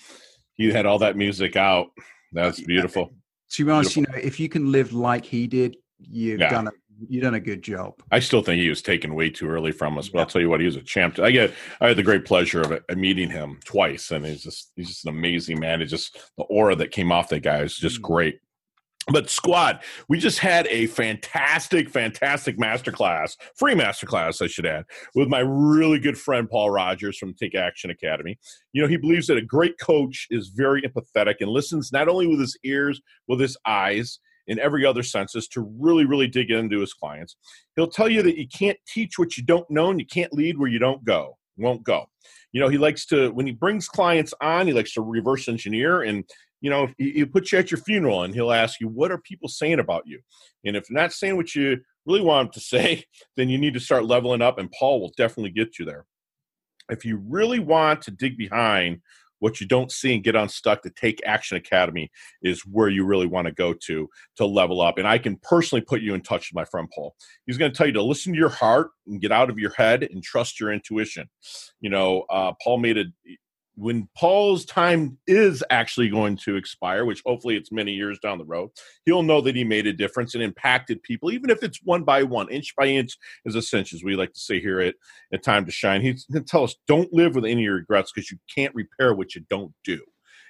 he 0.54 0.72
had 0.72 0.86
all 0.86 1.00
that 1.00 1.16
music 1.16 1.56
out. 1.56 1.88
That's 2.34 2.60
beautiful. 2.60 3.14
To 3.52 3.66
be 3.66 3.72
honest, 3.72 3.96
you 3.96 4.04
know, 4.04 4.16
if 4.16 4.40
you 4.40 4.50
can 4.50 4.72
live 4.72 4.94
like 4.94 5.26
he 5.26 5.48
did, 5.48 5.78
you've 6.00 6.40
yeah. 6.40 6.50
done 6.50 6.68
a 6.68 6.72
you've 7.08 7.24
done 7.24 7.36
a 7.36 7.40
good 7.40 7.62
job. 7.62 7.94
I 8.12 8.20
still 8.20 8.42
think 8.42 8.62
he 8.62 8.70
was 8.70 8.82
taken 8.82 9.16
way 9.16 9.30
too 9.30 9.48
early 9.48 9.72
from 9.72 9.98
us, 9.98 10.10
but 10.10 10.18
yeah. 10.18 10.22
I'll 10.22 10.28
tell 10.28 10.42
you 10.42 10.50
what, 10.50 10.60
he 10.60 10.66
was 10.66 10.76
a 10.76 10.82
champ. 10.82 11.20
I 11.20 11.32
get 11.32 11.54
I 11.82 11.88
had 11.88 11.98
the 11.98 12.04
great 12.04 12.26
pleasure 12.26 12.62
of, 12.62 12.72
of 12.72 12.98
meeting 12.98 13.30
him 13.30 13.60
twice, 13.66 14.12
and 14.12 14.26
he's 14.26 14.44
just 14.44 14.72
he's 14.76 14.88
just 14.88 15.06
an 15.06 15.10
amazing 15.10 15.60
man. 15.60 15.82
It's 15.82 15.92
just 15.92 16.18
the 16.38 16.44
aura 16.44 16.76
that 16.76 16.92
came 16.92 17.12
off 17.12 17.30
that 17.30 17.42
guy 17.42 17.62
is 17.62 17.78
just 17.78 18.00
mm. 18.00 18.04
great. 18.04 18.40
But 19.12 19.30
squad, 19.30 19.82
we 20.08 20.20
just 20.20 20.38
had 20.38 20.68
a 20.68 20.86
fantastic, 20.86 21.90
fantastic 21.90 22.60
masterclass, 22.60 23.36
free 23.56 23.74
masterclass, 23.74 24.42
I 24.42 24.48
should 24.48 24.68
add, 24.68 24.86
with 25.16 25.28
my 25.28 25.40
really 25.40 25.98
good 25.98 26.18
friend 26.18 26.48
Paul 26.48 26.70
Rogers 26.70 27.18
from 27.18 27.34
Take 27.34 27.56
Action 27.56 27.90
Academy. 27.90 28.38
You 28.72 28.84
know, 28.84 28.88
he 28.88 28.98
believes 28.98 29.26
that 29.28 29.38
a 29.38 29.42
great 29.42 29.80
coach 29.80 30.28
is 30.30 30.50
very 30.50 30.84
empathetic 30.84 31.36
and 31.40 31.50
listens 31.50 31.92
not 31.92 32.08
only 32.08 32.28
with 32.28 32.40
his 32.40 32.58
ears, 32.64 33.02
with 33.28 33.40
his 33.40 33.58
eyes, 33.66 34.20
in 34.50 34.60
every 34.60 34.86
other 34.86 35.04
senses 35.04 35.48
to 35.48 35.62
really, 35.80 36.06
really 36.06 36.28
dig 36.28 36.52
into 36.52 36.80
his 36.80 36.94
clients. 36.94 37.38
He'll 37.76 37.88
tell 37.88 38.10
you 38.10 38.22
that 38.24 38.38
you 38.38 38.48
can't 38.48 38.78
teach 38.88 39.18
what 39.18 39.38
you 39.38 39.44
don't 39.44 39.70
know 39.70 39.92
and 39.92 40.00
you 40.00 40.06
can't 40.06 40.34
lead 40.34 40.58
where 40.58 40.70
you 40.70 40.80
don't 40.80 41.06
go, 41.06 41.38
won't 41.58 41.84
go. 41.84 42.08
You 42.52 42.60
know, 42.60 42.68
he 42.68 42.78
likes 42.78 43.06
to, 43.08 43.30
when 43.30 43.46
he 43.46 43.54
brings 43.54 43.88
clients 43.88 44.34
on, 44.42 44.68
he 44.68 44.74
likes 44.74 44.94
to 44.96 45.02
reverse 45.02 45.48
engineer 45.48 46.02
and 46.02 46.26
you 46.62 46.70
know, 46.70 46.90
he'll 46.98 47.28
put 47.28 47.52
you 47.52 47.60
at 47.60 47.72
your 47.72 47.80
funeral 47.80 48.24
and 48.24 48.34
he'll 48.34 48.52
ask 48.52 48.82
you, 48.82 48.90
what 48.90 49.12
are 49.12 49.20
people 49.20 49.48
saying 49.48 49.80
about 49.80 50.04
you? 50.06 50.20
And 50.66 50.76
if 50.76 50.92
not 50.92 51.14
saying 51.14 51.38
what 51.38 51.56
you 51.56 51.80
really 52.06 52.22
want 52.22 52.48
them 52.48 52.54
to 52.54 52.60
say, 52.60 53.06
then 53.38 53.50
you 53.50 53.58
need 53.58 53.74
to 53.76 53.80
start 53.80 54.06
leveling 54.06 54.42
up, 54.42 54.58
and 54.58 54.72
Paul 54.78 55.00
will 55.00 55.14
definitely 55.16 55.52
get 55.52 55.80
you 55.80 55.86
there. 55.86 56.06
If 56.90 57.06
you 57.06 57.22
really 57.28 57.60
want 57.60 58.02
to 58.04 58.12
dig 58.12 58.38
behind 58.38 59.02
what 59.40 59.60
you 59.60 59.68
don't 59.68 59.92
see 59.92 60.14
and 60.14 60.24
get 60.24 60.36
unstuck, 60.36 60.82
the 60.82 60.90
Take 60.92 61.22
Action 61.26 61.58
Academy 61.58 62.12
is 62.42 62.62
where 62.66 62.90
you 62.90 63.06
really 63.06 63.28
want 63.28 63.48
to 63.48 63.54
go 63.54 63.74
to 63.74 64.10
to 64.38 64.46
level 64.46 64.82
up. 64.82 64.98
And 64.98 65.08
I 65.08 65.18
can 65.18 65.38
personally 65.42 65.82
put 65.82 66.02
you 66.02 66.14
in 66.14 66.22
touch 66.22 66.50
with 66.50 66.56
my 66.56 66.66
friend 66.66 66.88
Paul. 66.94 67.16
He's 67.46 67.58
going 67.58 67.72
to 67.72 67.78
tell 67.78 67.88
you 67.88 67.94
to 67.94 68.04
listen 68.04 68.34
to 68.34 68.40
your 68.40 68.50
heart 68.50 68.92
and 69.08 69.22
get 69.22 69.32
out 69.32 69.50
of 69.50 69.58
your 69.58 69.74
head 69.74 70.04
and 70.04 70.24
trust 70.24 70.60
your 70.60 70.72
intuition. 70.72 71.30
You 71.82 71.90
know, 71.90 72.26
uh, 72.30 72.54
Paul 72.62 72.80
made 72.80 72.98
a 72.98 73.06
when 73.80 74.10
Paul's 74.14 74.66
time 74.66 75.18
is 75.26 75.64
actually 75.70 76.10
going 76.10 76.36
to 76.36 76.58
expire, 76.58 77.06
which 77.06 77.24
hopefully 77.26 77.56
it's 77.56 77.72
many 77.72 77.94
years 77.94 78.20
down 78.20 78.38
the 78.38 78.44
road, 78.44 78.70
he'll 79.06 79.24
know 79.24 79.40
that 79.40 79.56
he 79.56 79.64
made 79.64 79.88
a 79.88 79.94
difference 79.94 80.36
and 80.36 80.44
impacted 80.44 81.02
people, 81.02 81.32
even 81.32 81.50
if 81.50 81.64
it's 81.64 81.80
one 81.84 82.04
by 82.04 82.24
one, 82.24 82.50
inch 82.50 82.76
by 82.76 82.88
inch, 82.88 83.18
is 83.46 83.56
a 83.56 83.62
cinch, 83.62 83.94
as 83.94 84.04
we 84.04 84.18
like 84.18 84.34
to 84.34 84.40
say 84.40 84.60
here 84.60 84.82
at, 84.82 84.96
at 85.34 85.44
Time 85.44 85.66
to 85.66 85.72
Shine. 85.72 86.02
He's 86.02 86.26
going 86.26 86.44
to 86.44 86.50
tell 86.50 86.66
us 86.66 86.76
don't 86.88 87.14
live 87.14 87.36
with 87.36 87.46
any 87.46 87.70
regrets 87.70 88.12
because 88.12 88.30
you 88.30 88.38
can't 88.54 88.76
repair 88.76 89.16
what 89.16 89.34
you 89.34 89.46
don't 89.50 89.74
do. 89.86 90.02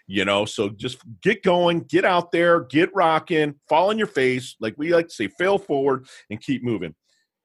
You 0.08 0.26
know, 0.26 0.46
so 0.46 0.70
just 0.70 0.98
get 1.22 1.44
going, 1.44 1.82
get 1.82 2.04
out 2.04 2.32
there, 2.32 2.62
get 2.62 2.90
rocking, 2.96 3.60
fall 3.70 3.90
on 3.90 4.00
your 4.00 4.08
face, 4.08 4.56
like 4.60 4.74
we 4.76 4.92
like 4.92 5.10
to 5.10 5.14
say, 5.14 5.28
fail 5.28 5.60
forward 5.60 6.08
and 6.32 6.42
keep 6.42 6.64
moving. 6.64 6.96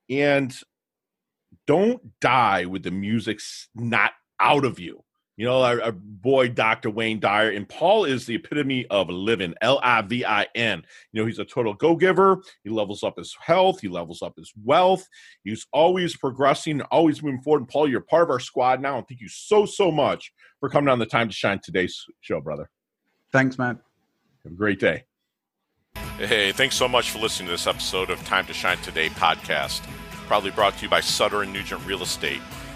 And 0.08 0.54
don't 1.66 2.00
die 2.20 2.64
with 2.64 2.82
the 2.82 2.90
music's 2.90 3.68
not 3.74 4.12
out 4.40 4.64
of 4.64 4.80
you 4.80 5.04
You 5.36 5.46
know, 5.46 5.62
our, 5.62 5.82
our, 5.82 5.92
boy, 5.92 6.48
Dr. 6.48 6.90
Wayne 6.90 7.18
Dyer. 7.18 7.50
And 7.50 7.68
Paul 7.68 8.04
is 8.04 8.24
the 8.24 8.36
epitome 8.36 8.86
of 8.86 9.10
living, 9.10 9.54
L 9.60 9.80
I 9.82 10.00
V 10.02 10.24
I 10.24 10.46
N. 10.54 10.84
You 11.12 11.20
know, 11.20 11.26
he's 11.26 11.40
a 11.40 11.44
total 11.44 11.74
go 11.74 11.96
giver. 11.96 12.40
He 12.62 12.70
levels 12.70 13.02
up 13.02 13.18
his 13.18 13.36
health, 13.40 13.80
he 13.80 13.88
levels 13.88 14.22
up 14.22 14.34
his 14.36 14.52
wealth. 14.62 15.06
He's 15.42 15.66
always 15.72 16.16
progressing, 16.16 16.82
always 16.82 17.22
moving 17.22 17.42
forward. 17.42 17.62
And 17.62 17.68
Paul, 17.68 17.88
you're 17.88 18.00
part 18.00 18.24
of 18.24 18.30
our 18.30 18.40
squad 18.40 18.80
now. 18.80 18.98
And 18.98 19.08
thank 19.08 19.20
you 19.20 19.28
so, 19.28 19.66
so 19.66 19.90
much 19.90 20.32
for 20.60 20.68
coming 20.68 20.88
on 20.88 20.98
the 20.98 21.06
Time 21.06 21.28
to 21.28 21.34
Shine 21.34 21.60
today's 21.62 22.04
show, 22.20 22.40
brother. 22.40 22.70
Thanks, 23.32 23.58
man. 23.58 23.80
Have 24.44 24.52
a 24.52 24.56
great 24.56 24.78
day. 24.78 25.04
Hey, 26.18 26.52
thanks 26.52 26.76
so 26.76 26.86
much 26.86 27.10
for 27.10 27.18
listening 27.18 27.46
to 27.48 27.52
this 27.52 27.66
episode 27.66 28.10
of 28.10 28.24
Time 28.24 28.46
to 28.46 28.52
Shine 28.52 28.78
Today 28.78 29.08
podcast. 29.08 29.80
Probably 30.28 30.52
brought 30.52 30.76
to 30.78 30.84
you 30.84 30.88
by 30.88 31.00
Sutter 31.00 31.42
and 31.42 31.52
Nugent 31.52 31.84
Real 31.86 32.02
Estate 32.02 32.40